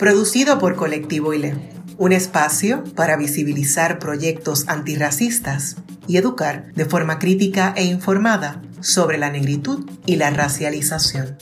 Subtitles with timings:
[0.00, 1.54] producido por Colectivo ILE,
[1.98, 5.76] un espacio para visibilizar proyectos antirracistas
[6.08, 11.36] y educar de forma crítica e informada sobre la negritud y la racialización.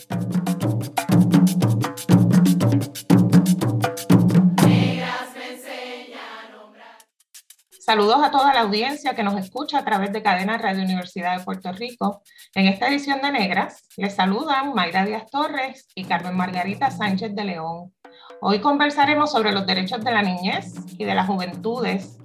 [7.79, 11.45] Saludos a toda la audiencia que nos escucha a través de Cadena Radio Universidad de
[11.45, 12.23] Puerto Rico.
[12.56, 17.45] En esta edición de Negras les saludan Mayra Díaz Torres y Carmen Margarita Sánchez de
[17.45, 17.93] León.
[18.41, 22.19] Hoy conversaremos sobre los derechos de la niñez y de las juventudes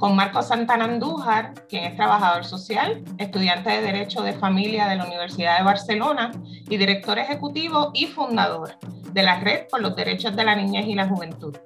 [0.00, 5.04] con Marco Santana Andújar, quien es trabajador social, estudiante de Derecho de Familia de la
[5.04, 6.32] Universidad de Barcelona
[6.68, 8.70] y director ejecutivo y fundador
[9.12, 11.56] de la Red por los Derechos de la Niñez y la Juventud.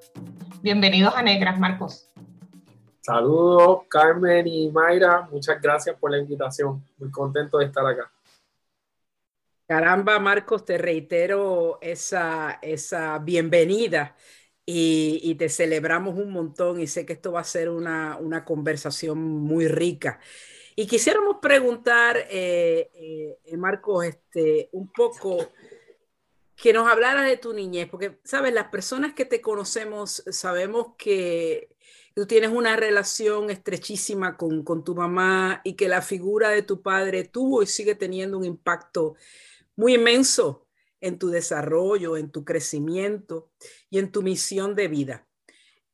[0.60, 2.10] Bienvenidos a Negras, Marcos.
[3.00, 5.28] Saludos, Carmen y Mayra.
[5.32, 6.84] Muchas gracias por la invitación.
[6.98, 8.10] Muy contento de estar acá.
[9.66, 14.14] Caramba, Marcos, te reitero esa, esa bienvenida
[14.66, 19.66] y, te celebramos un montón y sé que esto va a ser una, conversación muy
[19.68, 20.20] rica.
[20.76, 22.90] Y quisiéramos preguntar, eh,
[23.44, 25.52] eh, Marcos, este, un poco
[26.56, 31.74] que nos hablaras de tu niñez, porque, sabes, las personas que te conocemos sabemos que
[32.14, 36.82] tú tienes una relación estrechísima con, con tu mamá y que la figura de tu
[36.82, 39.16] padre tuvo y sigue teniendo un impacto
[39.76, 40.66] muy inmenso
[41.00, 43.50] en tu desarrollo, en tu crecimiento
[43.90, 45.26] y en tu misión de vida.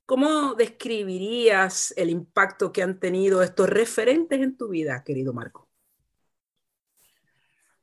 [0.07, 5.69] ¿Cómo describirías el impacto que han tenido estos referentes en tu vida, querido Marco?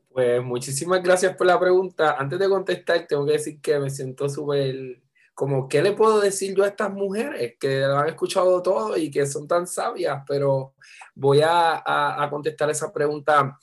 [0.10, 2.16] Pues muchísimas gracias por la pregunta.
[2.18, 5.02] Antes de contestar, tengo que decir que me siento súper
[5.34, 9.12] como, ¿qué le puedo decir yo a estas mujeres que lo han escuchado todo y
[9.12, 10.24] que son tan sabias?
[10.28, 10.74] Pero
[11.14, 13.58] voy a, a contestar esa pregunta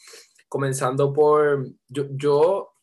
[0.49, 2.75] comenzando por, yo, yo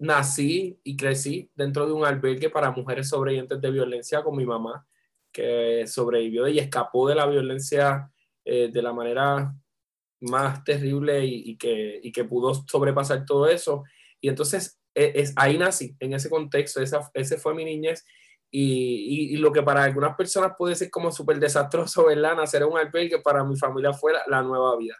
[0.00, 4.86] nací y crecí dentro de un albergue para mujeres sobrevivientes de violencia con mi mamá,
[5.32, 8.10] que sobrevivió y escapó de la violencia
[8.44, 9.54] eh, de la manera
[10.20, 13.84] más terrible y, que, y, que, pudo sobrepasar todo eso.
[14.20, 18.04] Y entonces e, es, ahí nací, en ese contexto, esa, ese fue mi niñez.
[18.50, 22.34] Y, y, lo que para algunas personas puede ser como súper desastroso, ¿verdad?
[22.36, 24.96] Nacer en un albergue, para mi familia fue la nueva vida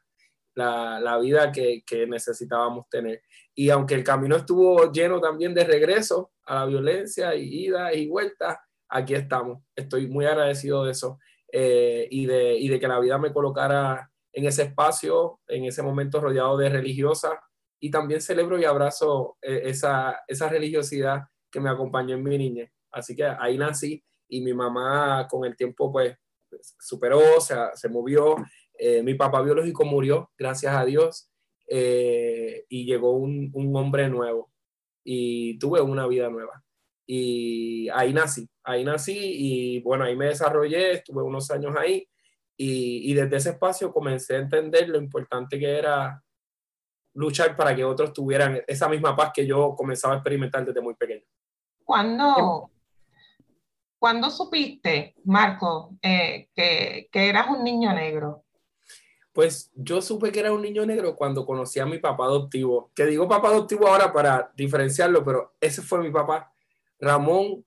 [0.58, 3.22] la, vida que, necesitábamos tener.
[3.54, 8.08] Y aunque el camino estuvo lleno también de regreso a la violencia y ida y
[8.08, 9.62] vuelta, aquí estamos.
[9.74, 11.18] Estoy muy agradecido de eso
[11.52, 16.20] eh, y, de, de que la vida me colocara en ese espacio, en ese momento
[16.20, 17.32] rodeado de religiosas
[17.80, 22.70] y también celebro y abrazo eh, esa, esa religiosidad que me acompañó en mi niñez.
[22.90, 26.16] Así que ahí nací y mi mamá con el tiempo pues
[26.78, 28.36] superó, se, se movió
[28.78, 31.30] eh, mi papá biológico murió, gracias a Dios,
[31.68, 34.50] eh, y llegó un, un, hombre nuevo
[35.04, 36.62] y tuve una vida nueva.
[37.06, 42.08] Y ahí nací, ahí nací y bueno, ahí me desarrollé, estuve unos años ahí
[42.56, 46.22] y, y desde ese espacio comencé a entender lo importante que era
[47.14, 50.94] luchar para que otros tuvieran esa misma paz que yo comenzaba a experimentar desde muy
[50.94, 51.24] pequeño.
[51.84, 52.70] ¿Cuándo,
[53.98, 58.44] ¿cuándo supiste, Marco, eh, que, que, eras un niño negro?
[59.38, 63.06] Pues yo supe que era un niño negro cuando conocí a mi papá adoptivo, que
[63.06, 66.52] digo papá adoptivo ahora para diferenciarlo, pero ese fue mi papá,
[66.98, 67.64] Ramón.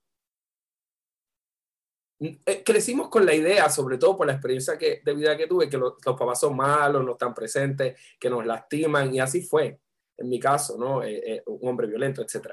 [2.20, 5.70] Eh, crecimos con la idea, sobre todo por la experiencia que, de vida que tuve,
[5.70, 9.80] que los, papás son malos, no están presentes, que nos lastiman, y así fue,
[10.18, 11.02] en mi caso, ¿no?
[11.02, 12.48] Eh, eh, un hombre violento, etc.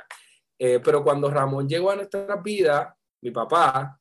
[0.58, 4.00] pero cuando Ramón llegó a nuestra vida, mi papá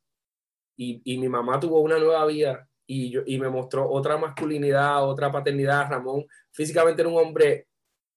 [0.76, 5.30] y mi mamá tuvo una nueva vida, y, yo, y me mostró otra masculinidad, otra
[5.30, 5.90] paternidad.
[5.90, 7.68] Ramón físicamente era un hombre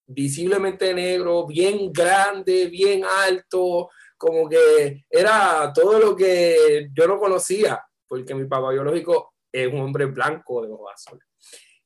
[0.07, 7.83] visiblemente negro, bien grande, bien alto, como que era todo lo que yo no conocía,
[8.07, 11.27] porque mi papá biológico es un hombre blanco de ojos azules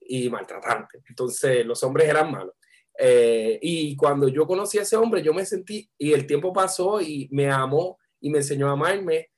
[0.01, 1.01] y maltratante.
[1.09, 2.53] Entonces los hombres eran malos.
[2.97, 7.01] Eh, y cuando yo conocí a ese hombre, yo me sentí, y el tiempo pasó
[7.01, 9.31] y me amó y me enseñó a amarme,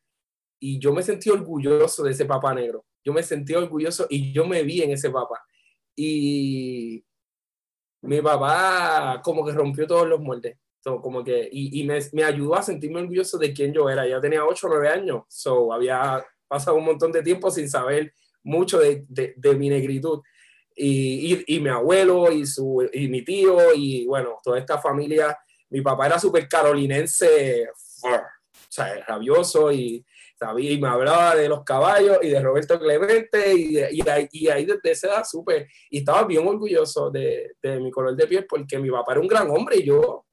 [0.59, 4.45] y yo me sentí orgulloso de ese papá negro yo me sentí orgulloso y yo
[4.45, 5.41] me vi en ese papá.
[5.95, 7.01] Y
[8.01, 10.57] mi papá como que rompió todos los moldes.
[10.83, 14.05] como que, y, y me, me, ayudó a sentirme orgulloso de quién yo era.
[14.05, 18.13] Yo tenía 8 o 9 años, so había pasado un montón de tiempo sin saber
[18.43, 20.21] mucho de, de, de mi negritud.
[20.75, 25.37] Y, y, y, mi abuelo y, su, y mi tío y bueno, toda esta familia.
[25.69, 27.69] Mi papá era súper carolinense,
[28.67, 30.05] o sea, rabioso y,
[30.59, 33.77] y me hablaba de los caballos y de Roberto Clemente y,
[34.09, 38.45] ahí, desde esa edad súper, y estaba bien orgulloso de, de mi color de piel
[38.45, 40.25] porque mi papá era un gran hombre y yo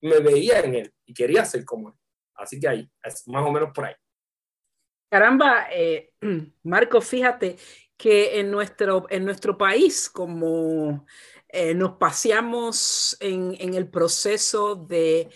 [0.00, 1.94] me veía en él y quería ser como él.
[2.34, 3.94] Así que ahí, es más o menos por ahí.
[5.10, 6.12] Caramba, eh,
[6.64, 7.56] Marco, fíjate
[7.96, 11.06] que en nuestro, en nuestro país, como
[11.48, 15.30] eh, nos paseamos en, en, el proceso de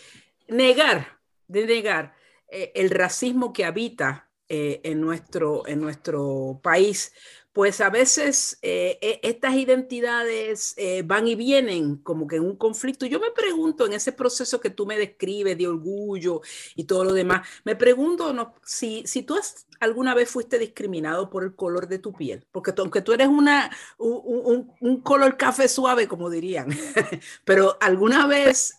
[0.49, 2.20] negar, de negar
[2.51, 7.13] eh, el racismo que habita eh, en, nuestro, en nuestro país,
[7.53, 13.07] pues a veces eh, e, estas identidades van y vienen como que en un conflicto.
[13.07, 16.41] Yo me pregunto en ese proceso que tú me describes de orgullo
[16.75, 21.31] y todo lo demás, me pregunto no, si, si tú has, alguna vez fuiste discriminado
[21.31, 25.37] por el color de tu piel, porque tú, aunque tú eres una, un, un, color
[25.37, 26.69] café suave, como dirían,
[27.45, 28.75] pero alguna vez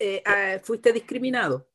[0.63, 1.70] fuiste discriminado.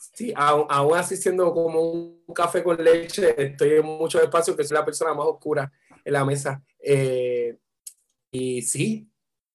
[0.00, 4.78] Sí, aún, así siendo como un café con leche, estoy en muchos espacios que soy
[4.78, 5.70] la persona más oscura
[6.02, 6.62] en la mesa.
[6.78, 7.58] Eh,
[8.30, 9.10] y sí,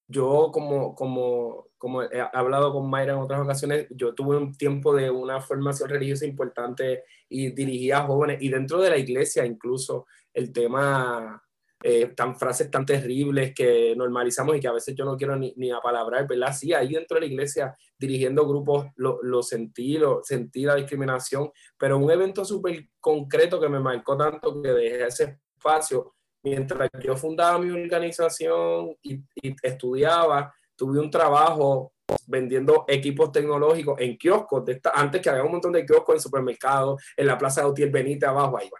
[0.08, 4.96] yo como, como, como he hablado con Mayra en otras ocasiones, yo tuve un tiempo
[4.96, 10.06] de una formación religiosa importante y dirigía a jóvenes y dentro de la iglesia incluso
[10.32, 11.44] el tema,
[11.88, 15.54] eh, tan frases tan terribles que normalizamos y que a veces yo no quiero ni,
[15.56, 16.52] ni apalabrar, ¿verdad?
[16.52, 21.52] Sí, ahí dentro de la iglesia dirigiendo grupos lo, lo sentí, lo, sentí la discriminación,
[21.78, 27.16] pero un evento súper concreto que me marcó tanto que dejé ese espacio mientras yo
[27.16, 31.94] fundaba mi organización y, y, estudiaba, tuve un trabajo
[32.26, 36.22] vendiendo equipos tecnológicos en kioscos, de esta, antes que había un montón de kioscos en
[36.22, 38.72] supermercados, en la plaza de Utiel Benítez abajo, ahí,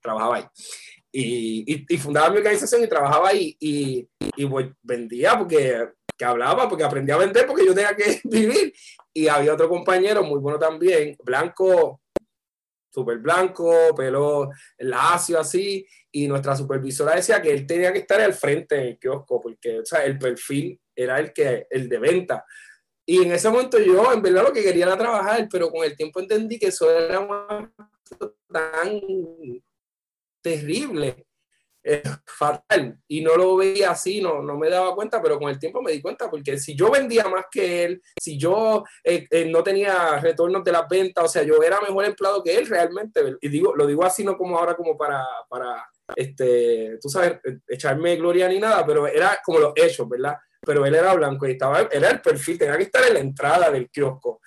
[0.00, 0.44] trabajaba ahí.
[1.12, 4.06] Y, fundaba mi organización y trabajaba ahí y,
[4.48, 8.74] pues, vendía porque que hablaba, porque aprendí a vender porque yo tenía que vivir.
[9.12, 12.02] Y había otro compañero muy bueno también, blanco,
[12.92, 18.34] súper blanco, pelo lacio así, y nuestra supervisora decía que él tenía que estar al
[18.34, 22.44] frente del kiosco, porque o sea, el perfil era el, que, el de venta.
[23.06, 25.96] Y en ese momento yo, en verdad, lo que quería era trabajar, pero con el
[25.96, 27.26] tiempo entendí que eso era
[28.52, 29.00] tan
[30.40, 31.26] terrible,
[31.82, 35.58] eh, fatal, y no lo veía así, no, no me daba cuenta, pero con el
[35.58, 39.46] tiempo me di cuenta, porque si yo vendía más que él, si yo eh, eh,
[39.46, 43.38] no tenía retornos de las ventas, o sea, yo era mejor empleado que él realmente,
[43.40, 48.16] y digo, lo digo así, no como ahora, como para, para este, tú sabes, echarme
[48.16, 50.36] gloria ni nada, pero era como los hechos, ¿verdad?
[50.60, 53.70] Pero él era blanco y estaba, era el perfil, tenía que estar en la entrada
[53.70, 54.40] del kiosco.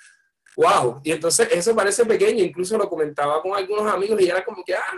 [0.56, 1.01] ¡Wow!
[1.04, 4.75] Y entonces eso parece pequeño, incluso lo comentaba con algunos amigos y era como que,
[4.75, 4.94] ah,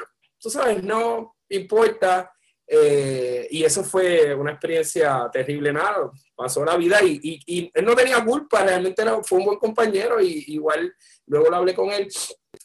[0.45, 2.31] tú sabes, no importa.
[2.67, 7.85] Eh, y eso fue una experiencia terrible, nada, pasó la vida y, y, y, él
[7.85, 10.91] no tenía culpa, realmente era, fue un buen compañero y igual
[11.27, 12.07] luego lo hablé con él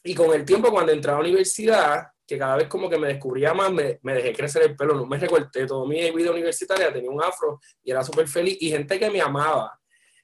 [0.03, 3.09] y con el tiempo cuando entré a la universidad, que cada vez como que me
[3.09, 6.91] descubría más, me, me dejé crecer el pelo, no me recorté, toda mi vida universitaria
[6.91, 9.79] tenía un afro y era súper feliz y gente que me amaba,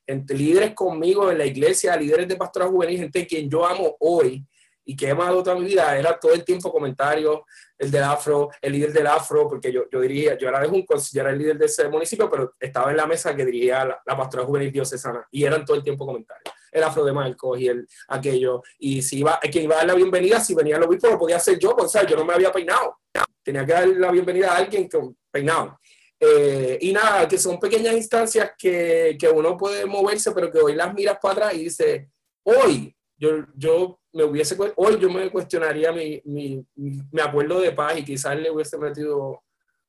[0.06, 4.46] entre líderes conmigo en la iglesia, líderes de pastora juvenil, gente quien yo amo hoy
[4.86, 7.40] y que he amado toda mi vida, era todo el tiempo comentarios,
[7.76, 10.94] el del afro, el líder del afro, porque yo, yo dirigía, yo era de Junco,
[10.96, 14.00] yo era el líder de ese municipio, pero estaba en la mesa que dirigía la,
[14.06, 17.68] la pastora juvenil diocesana y eran todo el tiempo comentarios el afro de Marcos y
[17.68, 18.62] el aquello.
[18.78, 21.36] Y si iba, quien iba a dar la bienvenida, si venía el obispo, lo podía
[21.36, 22.10] hacer yo, porque ¿sabes?
[22.10, 22.98] yo no me había peinado.
[23.42, 25.78] Tenía que dar la bienvenida a alguien con peinado.
[26.18, 30.74] Eh, y nada, que son pequeñas instancias que, que, uno puede moverse, pero que hoy
[30.74, 32.10] las miras para atrás y dice,
[32.42, 37.98] hoy yo, yo me hubiese, hoy yo me cuestionaría mi, mi, mi acuerdo de paz
[37.98, 39.42] y quizás le hubiese metido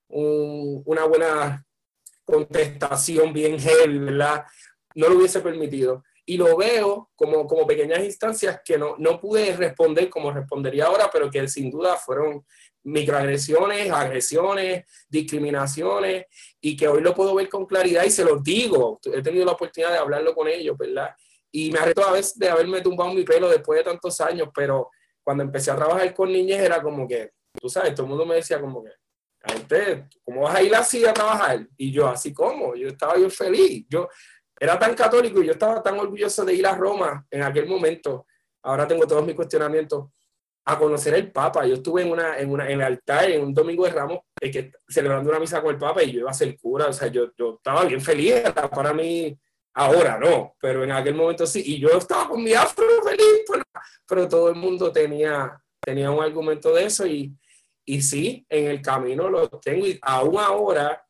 [0.09, 1.65] un, una buena
[2.25, 4.43] contestación bien heavy, ¿verdad?
[4.95, 9.55] No lo hubiese permitido y lo veo como, como pequeñas instancias que no, no pude
[9.55, 12.45] responder como respondería ahora, pero que sin duda fueron
[12.83, 16.25] microagresiones, agresiones, discriminaciones,
[16.59, 18.99] y que hoy lo puedo ver con claridad y se los digo.
[19.05, 21.15] He tenido la oportunidad de hablarlo con ellos, ¿verdad?
[21.57, 24.91] Y me arresto a veces de haberme tumbado mi pelo después de tantos años, pero
[25.23, 28.35] cuando empecé a trabajar con niñas era como que, tú sabes, todo el mundo me
[28.35, 28.91] decía como que,
[30.23, 31.67] ¿cómo vas a ir así a trabajar?
[31.75, 33.87] Y yo, así como, yo estaba bien feliz.
[33.89, 34.07] Yo,
[34.59, 38.27] era tan católico y yo estaba tan orgulloso de ir a Roma en aquel momento.
[38.61, 40.11] Ahora tengo todos mis cuestionamientos
[40.63, 41.65] a conocer el Papa.
[41.65, 44.51] Yo estuve en, una, en, una, en el altar en un domingo de Ramos eh,
[44.51, 46.85] que, celebrando una misa con el Papa y yo iba a ser cura.
[46.85, 48.43] O sea, yo, yo estaba bien feliz.
[48.75, 49.35] Para mí,
[49.79, 51.61] Ahora no, pero en aquel momento sí.
[51.63, 53.45] Y yo estaba con mi afro feliz,
[54.07, 57.31] pero, todo el mundo tenía, tenía un argumento de eso y,
[57.85, 61.05] y sí, en el camino lo tengo y aún ahora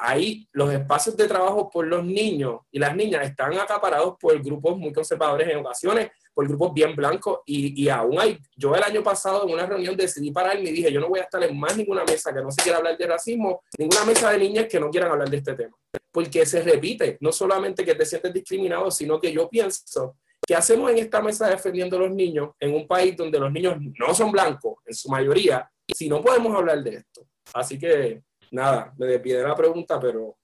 [0.00, 4.78] ahí los espacios de trabajo por los niños y las niñas están acaparados por grupos
[4.78, 9.02] muy conservadores en ocasiones, por grupos bien blancos y, y, aún hay, yo el año
[9.02, 11.76] pasado en una reunión decidí pararme y dije, yo no voy a estar en más
[11.76, 14.90] ninguna mesa que no se quiera hablar de racismo, ninguna mesa de niñas que no
[14.90, 15.76] quieran hablar de este tema,
[16.10, 20.90] porque se repite, no solamente que te sientes discriminado, sino que yo pienso ¿Qué hacemos
[20.90, 24.30] en esta mesa defendiendo a los niños en un país donde los niños no son
[24.30, 27.26] blancos en su mayoría si no podemos hablar de esto?
[27.54, 30.36] Así que nada, me despide la pregunta, pero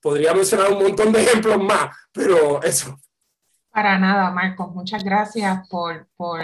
[0.00, 2.98] podría mencionar un montón de ejemplos más, pero eso.
[3.70, 6.40] Para nada, Marcos, muchas gracias por, por,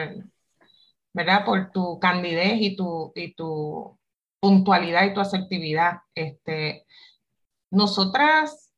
[1.13, 1.45] ¿verdad?
[1.45, 3.99] por tu candidez y tu, y tu
[4.41, 5.99] puntualidad y tu asertividad.
[6.15, 6.87] Este,
[7.71, 8.73] nosotras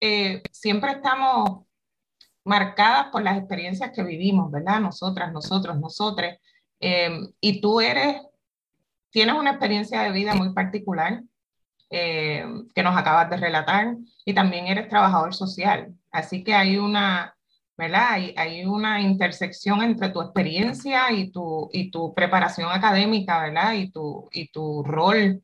[0.00, 1.64] eh, siempre estamos
[2.44, 4.80] marcadas por las experiencias que vivimos, ¿verdad?
[4.80, 6.38] Nosotras, nosotros, nosotres.
[6.80, 8.20] Eh, y tú eres
[9.10, 11.22] tienes una experiencia de vida muy particular
[11.90, 12.44] eh,
[12.74, 15.94] que nos acabas de relatar y también eres trabajador social.
[16.10, 17.35] Así que hay una,
[17.76, 18.12] ¿verdad?
[18.12, 23.74] Hay, hay una intersección entre tu experiencia y tu, y tu preparación académica, ¿verdad?
[23.74, 25.42] Y tu, y tu rol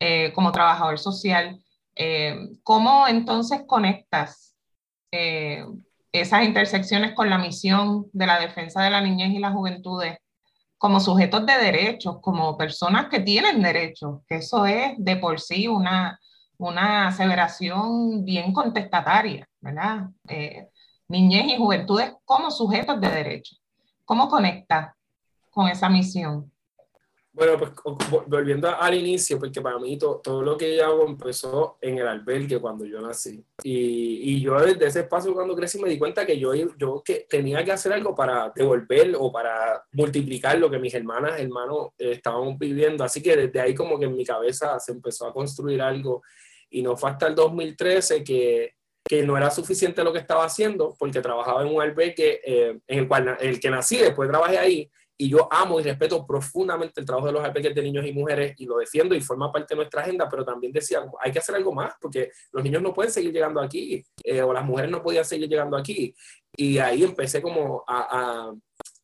[0.00, 1.60] eh, como trabajador social.
[1.96, 4.52] Eh, ¿Cómo entonces conectas
[6.10, 10.18] esas intersecciones con la misión de la defensa de la niñez y las juventudes
[10.84, 15.66] como sujetos de derechos, como personas que tienen derechos, que eso es de por sí
[15.66, 16.20] una,
[16.58, 20.10] una aseveración bien contestataria, ¿verdad?
[20.28, 20.68] Eh,
[21.08, 23.60] niñez y juventudes como sujetos de derechos.
[24.04, 24.96] ¿Cómo conecta
[25.50, 26.50] con esa misión?
[27.34, 27.72] Bueno, pues
[28.28, 32.60] volviendo al inicio, porque para mí todo lo que yo hago empezó en el albergue
[32.60, 33.44] cuando yo nací.
[33.64, 37.26] Y, y, yo desde ese espacio cuando crecí me di cuenta que yo, yo que
[37.28, 42.12] tenía que hacer algo para devolver o para multiplicar lo que mis hermanas, hermanos eh,
[42.12, 43.02] estaban viviendo.
[43.02, 46.22] Así que desde ahí como que en mi cabeza se empezó a construir algo.
[46.70, 48.74] Y no fue hasta el 2013 que,
[49.06, 52.98] que no era suficiente lo que estaba haciendo, porque trabajaba en un albergue eh, en
[52.98, 57.06] el cual el que nací, después trabajé ahí y yo amo y respeto profundamente el
[57.06, 59.76] trabajo de los albergues de niños y mujeres y lo defiendo y forma parte de
[59.76, 63.12] nuestra agenda, pero también decía, hay que hacer algo más porque los niños no pueden
[63.12, 66.14] seguir llegando aquí eh, o las mujeres no podían seguir llegando aquí.
[66.56, 68.52] Y ahí empecé como a,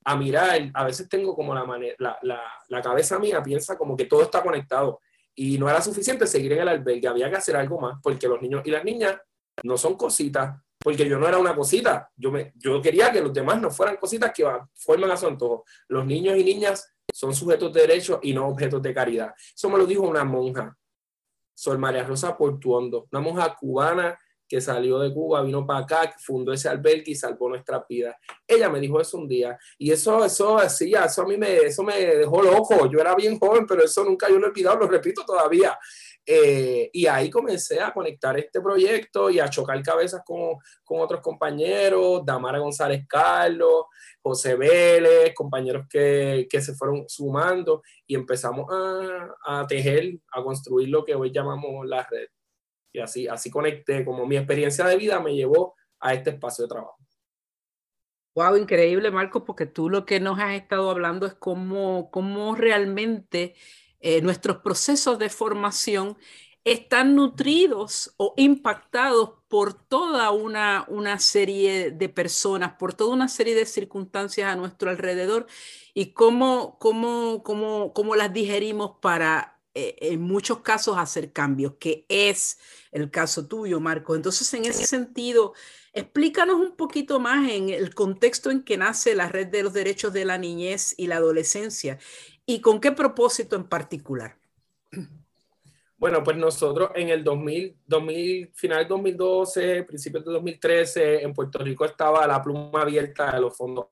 [0.05, 1.65] a, mirar, a veces tengo como la,
[1.99, 5.01] la, la, la cabeza mía piensa como que todo está conectado
[5.35, 8.43] y no era suficiente seguir en el albergue, había que hacer algo más porque los
[8.43, 9.17] niños y las niñas
[9.63, 13.33] no son cositas, porque yo no era una cosita, yo, me, yo quería que los
[13.33, 15.65] demás no fueran cositas que forman a su antojo.
[15.89, 19.35] Los niños y niñas son sujetos de derecho y no objetos de caridad.
[19.55, 20.77] Eso me lo dijo una monja,
[21.55, 24.19] Sol María Rosa Portuondo, una monja cubana
[24.51, 28.19] que salió de Cuba, vino para acá, fundó ese albergue y salvó nuestra vida.
[28.45, 31.85] Ella me dijo eso un día y eso, eso, sí, eso a mí me, eso
[31.85, 32.91] me dejó loco.
[32.91, 35.79] Yo era bien joven, pero eso nunca yo lo he olvidado, lo repito todavía.
[36.33, 41.21] Eh, y ahí comencé a conectar este proyecto y a chocar cabezas con, con otros
[41.21, 43.87] compañeros, Damara González Carlos,
[44.23, 50.89] José Vélez, compañeros que, que se fueron sumando y empezamos a, a, tejer, a construir
[50.89, 52.29] lo que hoy llamamos la red.
[52.93, 56.69] Y así, así conecté, como mi experiencia de vida me llevó a este espacio de
[56.69, 56.97] trabajo.
[58.37, 63.57] Wow, increíble, Marcos, porque tú lo que nos has estado hablando es cómo, cómo realmente
[64.01, 66.17] eh, nuestros procesos de formación
[66.65, 73.55] están nutridos o impactados por toda una, una serie de personas, por toda una serie
[73.55, 75.47] de circunstancias a nuestro alrededor
[75.95, 82.05] y cómo, cómo, cómo, cómo las digerimos para, eh, en muchos casos, hacer cambios, que
[82.09, 82.59] es
[82.93, 84.15] el caso tuyo, Marco.
[84.15, 85.55] Entonces, en ese sentido,
[85.93, 90.13] explícanos un poquito más en el contexto en que nace la Red de los Derechos
[90.13, 91.99] de la Niñez y la Adolescencia
[92.51, 94.37] ¿Y con qué propósito en particular?
[95.97, 101.85] Bueno, pues nosotros en el 2000, 2000 final 2012, principios de 2013, en Puerto Rico
[101.85, 103.87] estaba la pluma abierta de los fondos.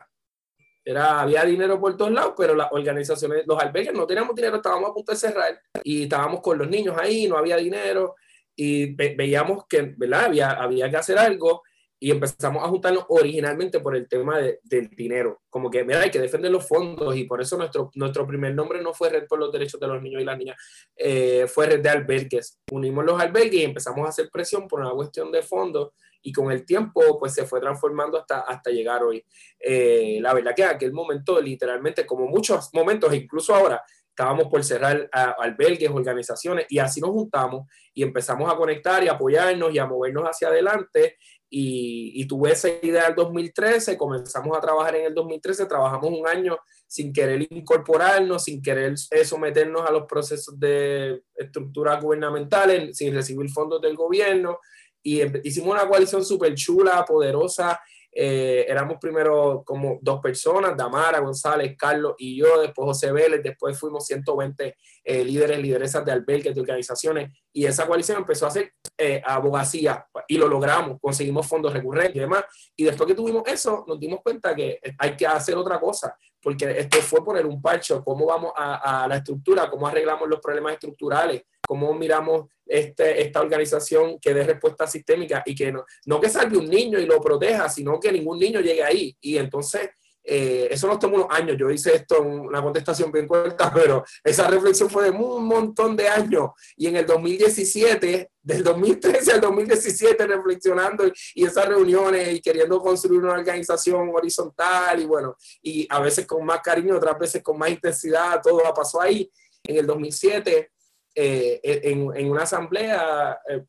[0.85, 4.91] Era, había dinero por todos lados, pero las organizaciones, los albergues no teníamos dinero, estábamos
[4.91, 8.17] a punto de cerrar y estábamos con los niños ahí, no había dinero
[8.57, 10.25] y veíamos que ¿verdad?
[10.25, 11.63] Había, había que hacer algo
[12.01, 15.43] y empezamos a juntarnos originalmente por el tema de, del dinero.
[15.51, 18.81] Como que, mira, hay que defender los fondos y por eso nuestro, nuestro primer nombre
[18.81, 20.57] no fue Red por los Derechos de los Niños y las Niñas,
[20.97, 22.59] eh, fue Red de Albergues.
[22.71, 25.91] Unimos los albergues y empezamos a hacer presión por una cuestión de fondos
[26.23, 29.25] y con el tiempo pues se fue transformando hasta, hasta llegar hoy.
[29.59, 33.83] Eh, la verdad que en aquel momento literalmente, como muchos momentos, incluso ahora,
[34.19, 39.73] estábamos por cerrar albergues, organizaciones, y así nos juntamos y empezamos a conectar y apoyarnos
[39.73, 41.19] y a movernos hacia adelante.
[41.51, 46.27] Y, tuve esa idea en el 2013, comenzamos a trabajar en el 2013, trabajamos un
[46.29, 53.49] año sin querer incorporarnos, sin querer someternos a los procesos de estructuras gubernamentales, sin recibir
[53.51, 54.59] fondos del gobierno.
[55.03, 57.81] Y hicimos una coalición súper chula, poderosa,
[58.13, 63.79] eh, éramos primero como dos personas, Damara, González, Carlos y yo, después José Vélez, después
[63.79, 68.73] fuimos 120 eh, líderes, lideresas de albergues, de organizaciones, y esa coalición empezó a hacer
[68.97, 72.45] eh, abogacía y lo logramos, conseguimos fondos recurrentes y demás,
[72.77, 76.17] y después que tuvimos eso, nos dimos cuenta que hay que hacer otra cosa,
[76.49, 80.41] porque esto fue poner un parcho, cómo vamos a, a la estructura, cómo arreglamos los
[80.41, 86.19] problemas estructurales, cómo miramos este, esta organización que dé respuesta sistémica y que no, no
[86.19, 89.15] que salve un niño y lo proteja, sino que ningún niño llegue ahí.
[89.21, 89.91] Y entonces,
[90.31, 91.57] eh, eso nos tomó unos años.
[91.59, 95.97] Yo hice esto en una contestación bien corta, pero esa reflexión fue de un montón
[95.97, 96.51] de años.
[96.77, 103.23] Y en el 2017, del 2013 al 2017, reflexionando y esas reuniones y queriendo construir
[103.23, 107.71] una organización horizontal y bueno, y a veces con más cariño, otras veces con más
[107.71, 109.31] intensidad, todo pasó ahí.
[109.65, 110.73] En el 2007
[111.15, 113.65] eh, en, en, una asamblea eh,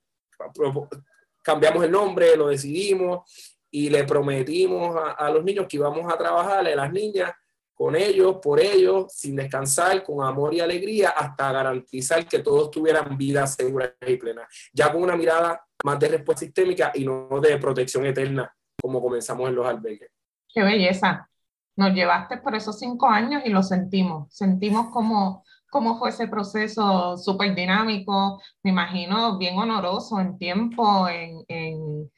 [1.41, 3.23] cambiamos el nombre, lo decidimos
[3.71, 7.31] y le prometimos a, los niños que íbamos a trabajarle a las niñas
[7.73, 13.17] con ellos, por ellos, sin descansar, con amor y alegría, hasta garantizar que todos tuvieran
[13.17, 14.45] vida segura y plena.
[14.73, 19.47] Ya con una mirada más de respuesta sistémica y no de protección eterna, como comenzamos
[19.47, 20.11] en los albergues.
[20.53, 21.29] Qué belleza.
[21.77, 24.27] Nos llevaste por esos cinco años y lo sentimos.
[24.33, 31.43] Sentimos como cómo fue ese proceso súper dinámico, me imagino bien honoroso en tiempo en,
[31.47, 32.11] en,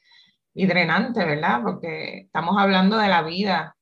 [0.53, 1.61] y drenante, ¿verdad?
[1.63, 3.75] Porque estamos hablando de la vida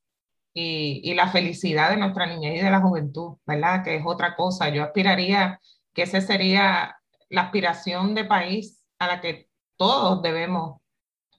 [0.53, 3.83] y, y, la felicidad de nuestra niñez y de la juventud, ¿verdad?
[3.83, 4.69] Que es otra cosa.
[4.69, 5.59] Yo aspiraría
[5.93, 6.97] que esa sería
[7.29, 9.47] la aspiración de país a la que
[9.77, 10.81] todos debemos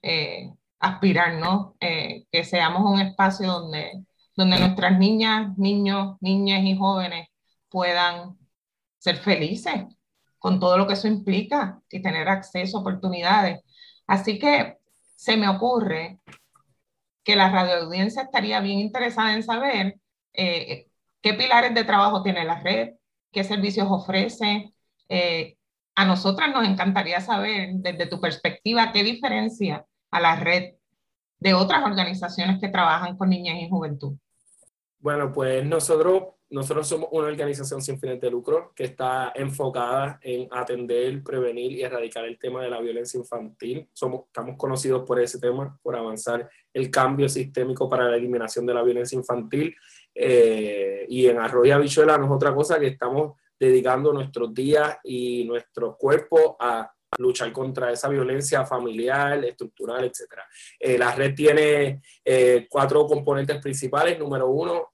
[0.01, 1.75] eh, aspirar, ¿no?
[1.79, 4.03] Eh, que seamos un espacio donde,
[4.35, 7.27] donde nuestras niñas, niños, niñas y jóvenes
[7.69, 8.37] puedan
[8.97, 9.85] ser felices
[10.39, 13.59] con todo lo que eso implica y tener acceso a oportunidades.
[14.07, 14.77] Así que
[15.21, 16.19] se me ocurre
[17.23, 19.99] que la radioaudiencia estaría bien interesada en saber
[20.33, 20.87] eh,
[21.21, 22.95] qué pilares de trabajo tiene la red,
[23.31, 24.73] qué servicios ofrece.
[25.09, 25.57] Eh,
[25.93, 30.73] a nosotras nos encantaría saber desde tu perspectiva qué diferencia a la red
[31.37, 34.17] de otras organizaciones que trabajan con niñas y juventud.
[34.97, 40.49] Bueno, pues nosotros nosotros somos una organización sin fines de lucro que está enfocada en
[40.51, 43.87] atender, prevenir y erradicar el tema de la violencia infantil.
[43.93, 48.73] Somos, estamos conocidos por ese tema, por avanzar el cambio sistémico para la eliminación de
[48.73, 49.73] la violencia infantil.
[50.13, 55.45] Eh, y en Arroyo Habichuela no es otra cosa que estamos dedicando nuestros días y
[55.45, 60.41] nuestro cuerpo a luchar contra esa violencia familiar, estructural, etc.
[60.77, 64.19] Eh, la red tiene eh, cuatro componentes principales.
[64.19, 64.91] Número uno,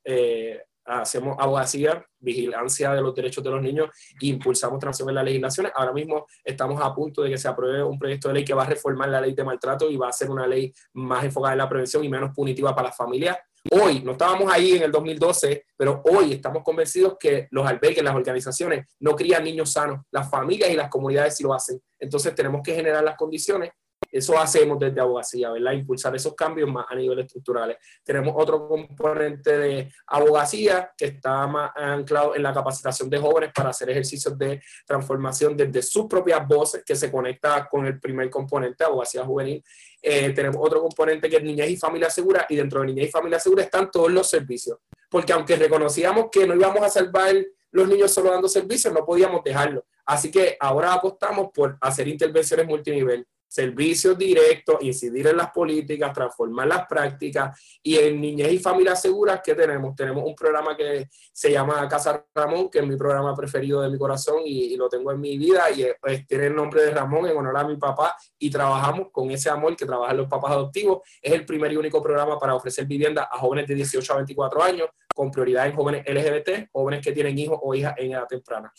[0.87, 3.89] hacemos abogacía, vigilancia de los derechos de los niños
[4.21, 5.71] e impulsamos transformación en las legislaciones.
[5.75, 8.63] Ahora mismo estamos a punto de que se apruebe un proyecto de ley que va
[8.63, 11.59] a reformar la ley de maltrato y va a ser una ley más enfocada en
[11.59, 13.37] la prevención y menos punitiva para las familias.
[13.69, 18.15] Hoy, no estábamos ahí en el 2012, pero hoy estamos convencidos que los albergues, las
[18.15, 20.05] organizaciones, no crían niños sanos.
[20.11, 21.81] Las familias y las comunidades sí lo hacen.
[21.99, 23.71] Entonces tenemos que generar las condiciones
[24.11, 25.73] eso hacemos desde abogacía, ¿verdad?
[25.73, 27.77] Impulsar esos cambios más a nivel estructurales.
[28.03, 33.69] Tenemos otro componente de abogacía que está más anclado en la capacitación de jóvenes para
[33.69, 38.83] hacer ejercicios de transformación desde sus propias voces, que se conecta con el primer componente,
[38.83, 39.63] abogacía juvenil.
[40.01, 43.11] Eh, tenemos otro componente que es niñez y familia segura, y dentro de niñez y
[43.11, 44.79] familia segura están todos los servicios.
[45.09, 47.35] Porque aunque reconocíamos que no íbamos a salvar
[47.71, 49.85] los niños solo dando servicios, no podíamos dejarlo.
[50.05, 56.67] Así que ahora apostamos por hacer intervenciones multinivel servicios directos, incidir en las políticas, transformar
[56.67, 59.95] las prácticas y en niñez y familias seguras que tenemos.
[59.95, 63.97] Tenemos un programa que se llama Casa Ramón, que es mi programa preferido de mi
[63.97, 67.35] corazón y, lo tengo en mi vida y pues, tiene el nombre de Ramón en
[67.35, 70.99] honor a mi papá y trabajamos con ese amor que trabajan los papás adoptivos.
[71.21, 74.61] Es el primer y único programa para ofrecer vivienda a jóvenes de 18 a 24
[74.61, 78.71] años con prioridad en jóvenes LGBT, jóvenes que tienen hijos o hijas en edad temprana.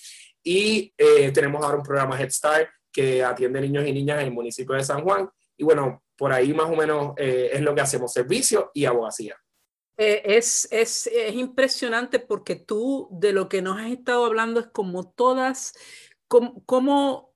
[0.43, 4.33] Y eh, tenemos ahora un programa Head Start que atiende niños y niñas en el
[4.33, 5.31] municipio de San Juan.
[5.57, 9.37] Y bueno, por ahí más o menos eh, es lo que hacemos, servicio y abogacía.
[9.97, 14.67] Eh, es, es, es, impresionante porque tú de lo que nos has estado hablando es
[14.67, 15.75] como todas,
[16.27, 17.28] como, como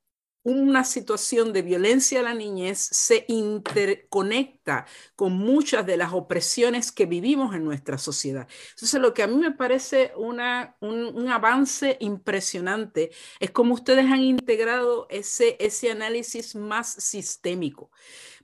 [0.45, 7.07] una situación de violencia a la niñez se interconecta con muchas de las opresiones que
[7.07, 8.49] vivimos en nuestra sociedad.
[8.71, 14.21] Entonces, lo que a mí me parece una, un, avance impresionante es cómo ustedes han
[14.21, 17.91] integrado ese, ese análisis más sistémico.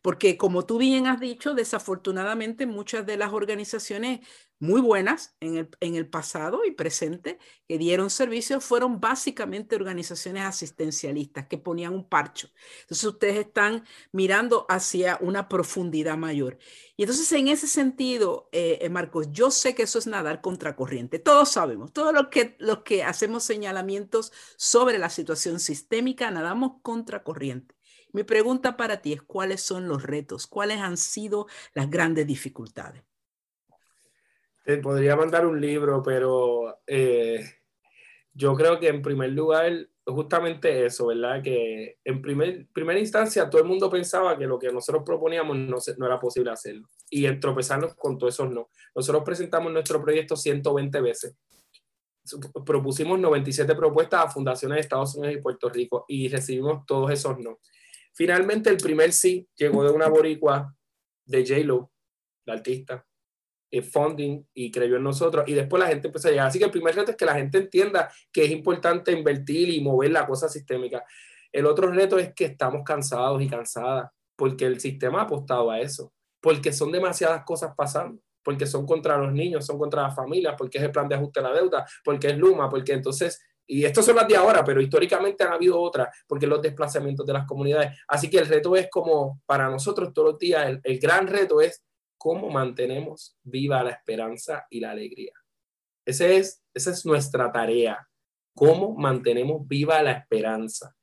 [0.01, 4.21] Porque como tú bien has dicho, desafortunadamente muchas de las organizaciones
[4.61, 10.45] muy buenas en el, en el pasado y presente que dieron servicios fueron básicamente organizaciones
[10.45, 12.51] asistencialistas que ponían un parcho.
[12.83, 16.59] Entonces ustedes están mirando hacia una profundidad mayor.
[16.97, 21.19] Y entonces en ese sentido, eh, eh, Marcos, yo sé que eso es nadar contracorriente.
[21.19, 27.77] Todos sabemos, todos los que, los que hacemos señalamientos sobre la situación sistémica, nadamos contracorriente.
[28.13, 30.47] Mi pregunta para ti es, ¿cuáles son los retos?
[30.47, 33.08] ¿Cuáles han sido las grandes dificultades?
[34.77, 37.43] Podría mandar un libro, pero eh,
[38.35, 41.43] yo creo que en primer lugar, justamente eso, ¿verdad?
[41.43, 45.79] Que en primer, primera instancia todo el mundo pensaba que lo que nosotros proponíamos no,
[45.97, 48.69] no era posible hacerlo y tropezarnos con todos esos no.
[48.95, 51.35] Nosotros presentamos nuestro proyecto 120 veces.
[52.67, 57.39] Propusimos 97 propuestas a fundaciones de Estados Unidos y Puerto Rico y recibimos todos esos
[57.39, 57.59] no.
[58.13, 60.75] Finalmente, el primer sí llegó de una boricua
[61.25, 61.91] de J-Lo,
[62.45, 63.08] la artista,
[63.71, 66.47] funding y creyó en nosotros y después la gente empezó a llegar.
[66.47, 69.81] Así que el primer reto es que la gente entienda que es importante invertir y
[69.81, 71.05] mover la cosa sistémica.
[71.53, 75.81] El otro reto es que estamos cansados y cansadas porque el sistema ha apostado a
[75.81, 80.55] eso, porque son demasiadas cosas pasando, porque son contra los niños, son contra las familias,
[80.57, 83.85] porque es el plan de ajuste a la deuda, porque es Luma, porque entonces y
[83.85, 87.47] estas son las de ahora, pero históricamente han habido otras, porque los desplazamientos de las
[87.47, 87.99] comunidades.
[88.09, 91.61] Así que el reto es como para nosotros todos los días, el, el gran reto
[91.61, 91.85] es
[92.19, 95.33] cómo mantenemos viva la esperanza y la alegría.
[96.05, 98.07] Ese es, esa es nuestra tarea,
[98.55, 100.95] cómo mantenemos viva la esperanza.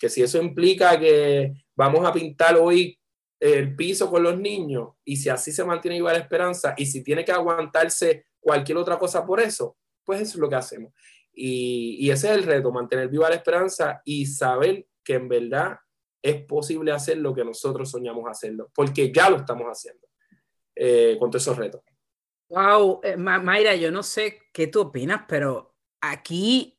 [0.00, 2.98] Que si eso implica que vamos a pintar hoy
[3.38, 7.02] el piso con los niños y si así se mantiene viva la esperanza y si
[7.02, 10.92] tiene que aguantarse cualquier otra cosa por eso, pues eso es lo que hacemos.
[11.34, 15.76] Y, y ese es el reto, mantener viva la esperanza y saber que en verdad
[16.22, 20.11] es posible hacer lo que nosotros soñamos hacerlo, porque ya lo estamos haciendo
[20.84, 21.80] eh, con todos esos retos.
[22.48, 26.76] Wow, eh, Mayra, yo no sé qué tú opinas, pero aquí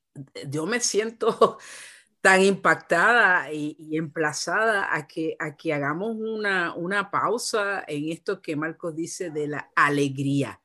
[0.49, 1.57] yo me siento
[2.21, 8.57] tan impactada y, emplazada a que, a que hagamos una, una pausa en esto que
[8.57, 10.61] Marcos dice de la alegría,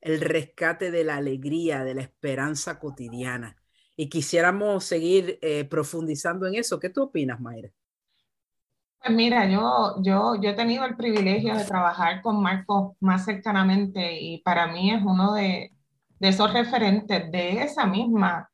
[0.00, 3.56] el rescate de la alegría, de la esperanza cotidiana.
[3.96, 6.78] Y quisiéramos seguir eh, profundizando en eso.
[6.78, 7.72] ¿Qué tú opinas, Mayra?
[9.10, 14.38] Mira, yo, yo, yo he tenido el privilegio de trabajar con Marcos más cercanamente y
[14.42, 15.72] para mí es uno de,
[16.18, 18.50] de esos referentes de esa misma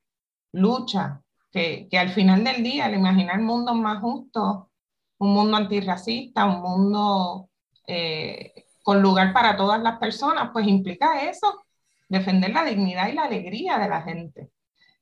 [0.53, 4.71] lucha que, que, al final del día, al imaginar un mundo más justo,
[5.19, 7.49] un mundo antirracista, un mundo
[7.87, 11.65] eh, con lugar para todas las personas, pues implica eso,
[12.09, 14.51] defender la dignidad y la alegría de la gente.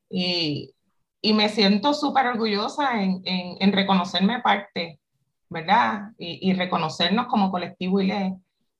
[0.09, 0.75] Y,
[1.23, 5.01] y me siento súper orgullosa en, en, en reconocerme parte
[5.51, 6.13] ¿verdad?
[6.17, 8.13] Y, reconocernos como colectivo y